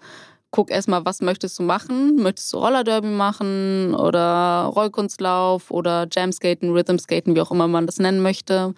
[0.52, 2.18] Guck erstmal, was möchtest du machen?
[2.18, 8.22] Möchtest du Rollerderby machen oder Rollkunstlauf oder Jamskaten, Rhythmskaten, wie auch immer man das nennen
[8.22, 8.74] möchte?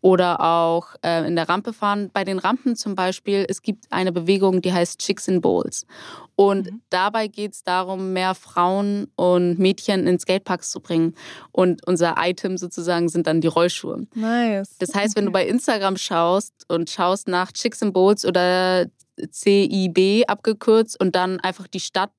[0.00, 2.08] Oder auch äh, in der Rampe fahren.
[2.14, 5.86] Bei den Rampen zum Beispiel, es gibt eine Bewegung, die heißt Chicks in Bowls.
[6.34, 6.80] Und mhm.
[6.88, 11.14] dabei geht es darum, mehr Frauen und Mädchen in Skateparks zu bringen.
[11.52, 14.06] Und unser Item sozusagen sind dann die Rollschuhe.
[14.14, 14.76] Nice.
[14.78, 18.86] Das heißt, wenn du bei Instagram schaust und schaust nach Chicks in Bowls oder
[19.30, 22.12] CIB abgekürzt und dann einfach die Stadt,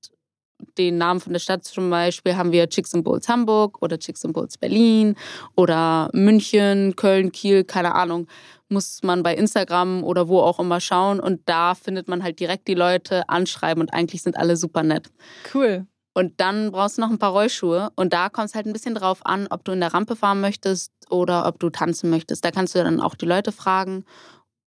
[0.77, 4.25] den Namen von der Stadt zum Beispiel, haben wir Chicks and Bowls Hamburg oder Chicks
[4.25, 5.15] and Bowls Berlin
[5.55, 8.27] oder München, Köln, Kiel, keine Ahnung.
[8.67, 12.67] Muss man bei Instagram oder wo auch immer schauen und da findet man halt direkt
[12.67, 15.09] die Leute anschreiben und eigentlich sind alle super nett.
[15.53, 15.87] Cool.
[16.13, 17.91] Und dann brauchst du noch ein paar Rollschuhe.
[17.95, 20.41] Und da kommt es halt ein bisschen drauf an, ob du in der Rampe fahren
[20.41, 22.43] möchtest oder ob du tanzen möchtest.
[22.43, 24.03] Da kannst du dann auch die Leute fragen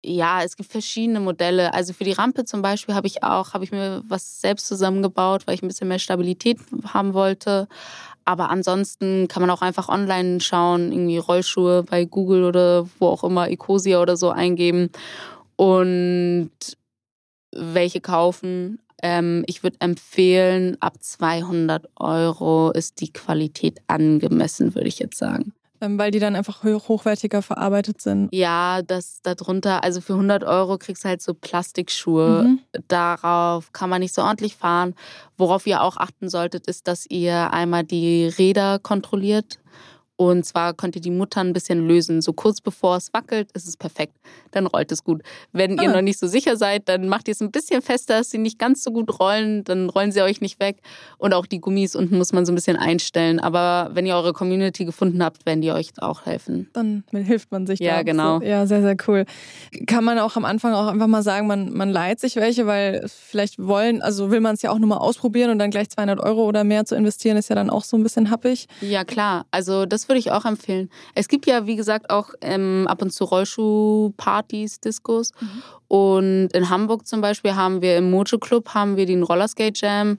[0.04, 1.74] ja, es gibt verschiedene Modelle.
[1.74, 5.46] Also für die Rampe zum Beispiel habe ich auch, habe ich mir was selbst zusammengebaut,
[5.46, 7.68] weil ich ein bisschen mehr Stabilität haben wollte.
[8.24, 13.24] Aber ansonsten kann man auch einfach online schauen, irgendwie Rollschuhe bei Google oder wo auch
[13.24, 14.90] immer, Ecosia oder so eingeben
[15.56, 16.50] und
[17.54, 18.80] welche kaufen.
[19.02, 25.52] Ähm, ich würde empfehlen, ab 200 Euro ist die Qualität angemessen, würde ich jetzt sagen.
[25.80, 28.28] Ähm, weil die dann einfach hochwertiger verarbeitet sind.
[28.32, 32.44] Ja, das darunter, also für 100 Euro kriegst du halt so Plastikschuhe.
[32.44, 32.60] Mhm.
[32.88, 34.94] Darauf kann man nicht so ordentlich fahren.
[35.38, 39.58] Worauf ihr auch achten solltet, ist, dass ihr einmal die Räder kontrolliert
[40.20, 42.20] und zwar könnt ihr die Mutter ein bisschen lösen.
[42.20, 44.12] So kurz bevor es wackelt, ist es perfekt.
[44.50, 45.22] Dann rollt es gut.
[45.52, 45.82] Wenn ah.
[45.82, 48.36] ihr noch nicht so sicher seid, dann macht ihr es ein bisschen fester, dass sie
[48.36, 49.64] nicht ganz so gut rollen.
[49.64, 50.82] Dann rollen sie euch nicht weg.
[51.16, 53.40] Und auch die Gummis unten muss man so ein bisschen einstellen.
[53.40, 56.68] Aber wenn ihr eure Community gefunden habt, werden die euch auch helfen.
[56.74, 57.96] Dann hilft man sich ja, da.
[57.96, 58.42] Ja, genau.
[58.42, 59.24] Ja, sehr, sehr cool.
[59.86, 63.06] Kann man auch am Anfang auch einfach mal sagen, man, man leiht sich welche, weil
[63.08, 66.20] vielleicht wollen, also will man es ja auch nur mal ausprobieren und dann gleich 200
[66.20, 68.66] Euro oder mehr zu investieren, ist ja dann auch so ein bisschen happig.
[68.82, 69.46] Ja, klar.
[69.50, 70.90] Also das würde ich auch empfehlen.
[71.14, 75.30] Es gibt ja, wie gesagt, auch ähm, ab und zu Rollschuhpartys, Discos.
[75.40, 75.62] Mhm.
[75.88, 80.18] Und in Hamburg zum Beispiel haben wir im Mojo Club haben wir den Rollerskate Jam.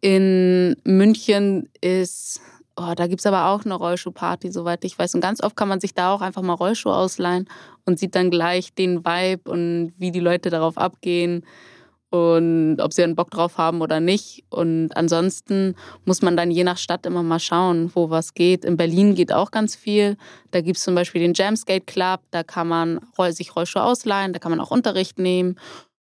[0.00, 2.40] In München ist,
[2.76, 5.14] oh, da gibt es aber auch eine Rollschuhparty, soweit ich weiß.
[5.14, 7.48] Und ganz oft kann man sich da auch einfach mal Rollschuhe ausleihen
[7.84, 11.44] und sieht dann gleich den Vibe und wie die Leute darauf abgehen
[12.10, 14.44] und ob sie einen Bock drauf haben oder nicht.
[14.50, 18.64] Und ansonsten muss man dann je nach Stadt immer mal schauen, wo was geht.
[18.64, 20.16] In Berlin geht auch ganz viel.
[20.50, 24.40] Da gibt es zum Beispiel den Jamskate Club, da kann man sich Rollschuhe ausleihen, da
[24.40, 25.56] kann man auch Unterricht nehmen.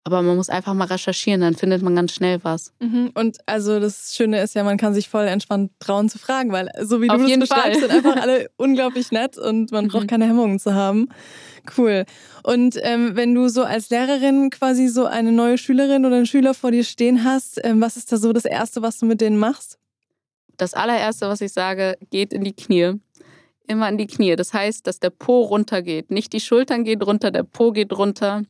[0.05, 2.73] Aber man muss einfach mal recherchieren, dann findet man ganz schnell was.
[2.79, 3.11] Mhm.
[3.13, 6.69] Und also das Schöne ist ja, man kann sich voll entspannt trauen zu fragen, weil
[6.81, 10.07] so wie du es beschreibst, sind einfach alle unglaublich nett und man braucht mhm.
[10.07, 11.09] keine Hemmungen zu haben.
[11.77, 12.05] Cool.
[12.43, 16.53] Und ähm, wenn du so als Lehrerin quasi so eine neue Schülerin oder einen Schüler
[16.53, 19.37] vor dir stehen hast, ähm, was ist da so das Erste, was du mit denen
[19.37, 19.77] machst?
[20.57, 22.93] Das allererste, was ich sage, geht in die Knie.
[23.67, 24.35] Immer in die Knie.
[24.35, 26.11] Das heißt, dass der Po runtergeht.
[26.11, 28.43] Nicht die Schultern gehen runter, der Po geht runter.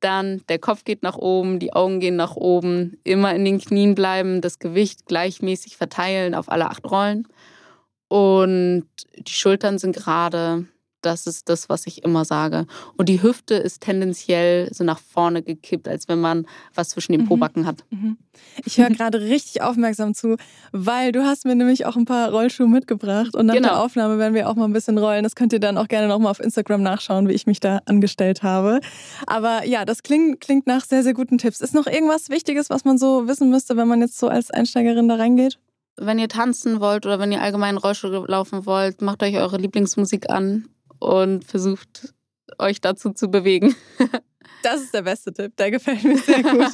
[0.00, 2.98] Dann der Kopf geht nach oben, die Augen gehen nach oben.
[3.04, 7.28] Immer in den Knien bleiben, das Gewicht gleichmäßig verteilen auf alle acht Rollen.
[8.08, 10.66] Und die Schultern sind gerade
[11.02, 12.66] das ist das, was ich immer sage.
[12.96, 17.22] Und die Hüfte ist tendenziell so nach vorne gekippt, als wenn man was zwischen den
[17.22, 17.26] mhm.
[17.28, 17.84] Pobacken hat.
[17.90, 18.16] Mhm.
[18.64, 20.36] Ich höre gerade richtig aufmerksam zu,
[20.72, 23.68] weil du hast mir nämlich auch ein paar Rollschuhe mitgebracht und nach genau.
[23.68, 25.22] der Aufnahme werden wir auch mal ein bisschen rollen.
[25.22, 28.42] Das könnt ihr dann auch gerne nochmal auf Instagram nachschauen, wie ich mich da angestellt
[28.42, 28.80] habe.
[29.26, 31.60] Aber ja, das klingt, klingt nach sehr, sehr guten Tipps.
[31.60, 35.08] Ist noch irgendwas Wichtiges, was man so wissen müsste, wenn man jetzt so als Einsteigerin
[35.08, 35.58] da reingeht?
[35.96, 40.30] Wenn ihr tanzen wollt oder wenn ihr allgemein Rollschuhe laufen wollt, macht euch eure Lieblingsmusik
[40.30, 40.68] an
[41.02, 42.14] und versucht
[42.58, 43.74] euch dazu zu bewegen.
[44.64, 46.70] Das ist der beste Tipp, der gefällt mir sehr gut.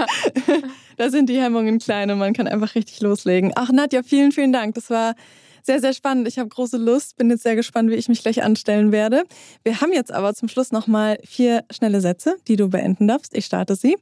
[0.98, 3.52] da sind die Hemmungen klein und man kann einfach richtig loslegen.
[3.56, 4.74] Ach Nadja, vielen, vielen Dank.
[4.74, 5.14] Das war
[5.62, 6.28] sehr, sehr spannend.
[6.28, 9.24] Ich habe große Lust, bin jetzt sehr gespannt, wie ich mich gleich anstellen werde.
[9.64, 13.34] Wir haben jetzt aber zum Schluss nochmal vier schnelle Sätze, die du beenden darfst.
[13.34, 13.96] Ich starte sie.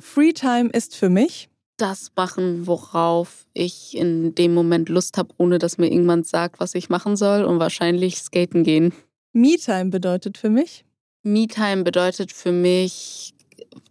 [0.00, 5.78] Freetime ist für mich das machen, worauf ich in dem Moment Lust habe, ohne dass
[5.78, 8.92] mir irgendjemand sagt, was ich machen soll und wahrscheinlich skaten gehen.
[9.32, 10.84] Me-Time bedeutet für mich?
[11.22, 13.34] Me-Time bedeutet für mich,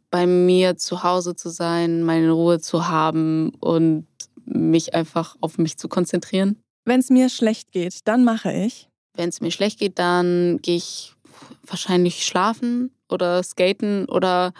[0.09, 4.07] bei mir zu Hause zu sein, meine Ruhe zu haben und
[4.45, 6.57] mich einfach auf mich zu konzentrieren.
[6.85, 8.87] Wenn es mir schlecht geht, dann mache ich.
[9.15, 11.13] Wenn es mir schlecht geht, dann gehe ich
[11.65, 14.53] wahrscheinlich schlafen oder skaten oder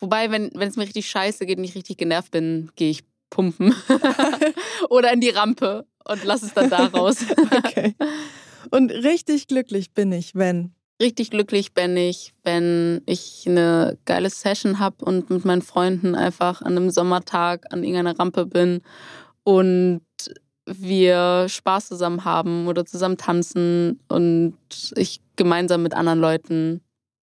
[0.00, 3.74] Wobei, wenn es mir richtig scheiße geht und ich richtig genervt bin, gehe ich pumpen.
[4.90, 5.86] Oder in die Rampe.
[6.04, 7.18] und lass es dann da raus.
[7.56, 7.94] okay.
[8.70, 10.72] Und richtig glücklich bin ich, wenn.
[11.00, 16.60] Richtig glücklich bin ich, wenn ich eine geile Session habe und mit meinen Freunden einfach
[16.60, 18.82] an einem Sommertag an irgendeiner Rampe bin
[19.44, 20.00] und
[20.66, 24.56] wir Spaß zusammen haben oder zusammen tanzen und
[24.96, 26.80] ich gemeinsam mit anderen Leuten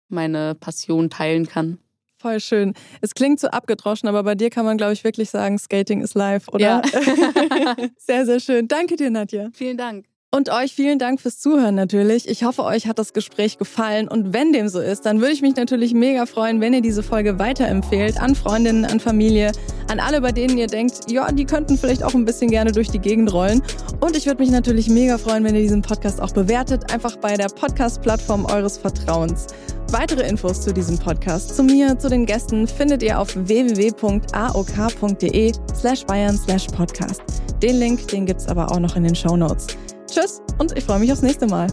[0.10, 1.78] meine Passion teilen kann.
[2.22, 2.74] Voll schön.
[3.00, 6.16] Es klingt so abgedroschen, aber bei dir kann man, glaube ich, wirklich sagen, Skating is
[6.16, 6.60] life, oder?
[6.60, 6.82] Ja.
[7.98, 8.68] sehr, sehr schön.
[8.68, 9.50] Danke dir, Nadja.
[9.54, 10.06] Vielen Dank.
[10.32, 12.30] Und euch vielen Dank fürs Zuhören natürlich.
[12.30, 14.08] Ich hoffe, euch hat das Gespräch gefallen.
[14.08, 17.02] Und wenn dem so ist, dann würde ich mich natürlich mega freuen, wenn ihr diese
[17.02, 19.52] Folge weiterempfehlt an Freundinnen, an Familie,
[19.88, 22.92] an alle, bei denen ihr denkt, ja, die könnten vielleicht auch ein bisschen gerne durch
[22.92, 23.64] die Gegend rollen.
[24.02, 27.36] Und ich würde mich natürlich mega freuen, wenn ihr diesen Podcast auch bewertet, einfach bei
[27.36, 29.48] der Podcast-Plattform eures Vertrauens.
[29.92, 33.94] Weitere Infos zu diesem Podcast, zu mir, zu den Gästen findet ihr auf www.aok.de
[35.74, 37.24] slash bayern slash podcast.
[37.64, 39.66] Den Link, den gibt's aber auch noch in den Show Notes.
[40.12, 41.68] Tschüss und ich freue mich aufs nächste Mal.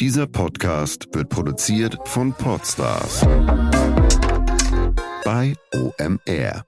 [0.00, 3.26] Dieser Podcast wird produziert von Podstars
[5.24, 6.67] bei OMR.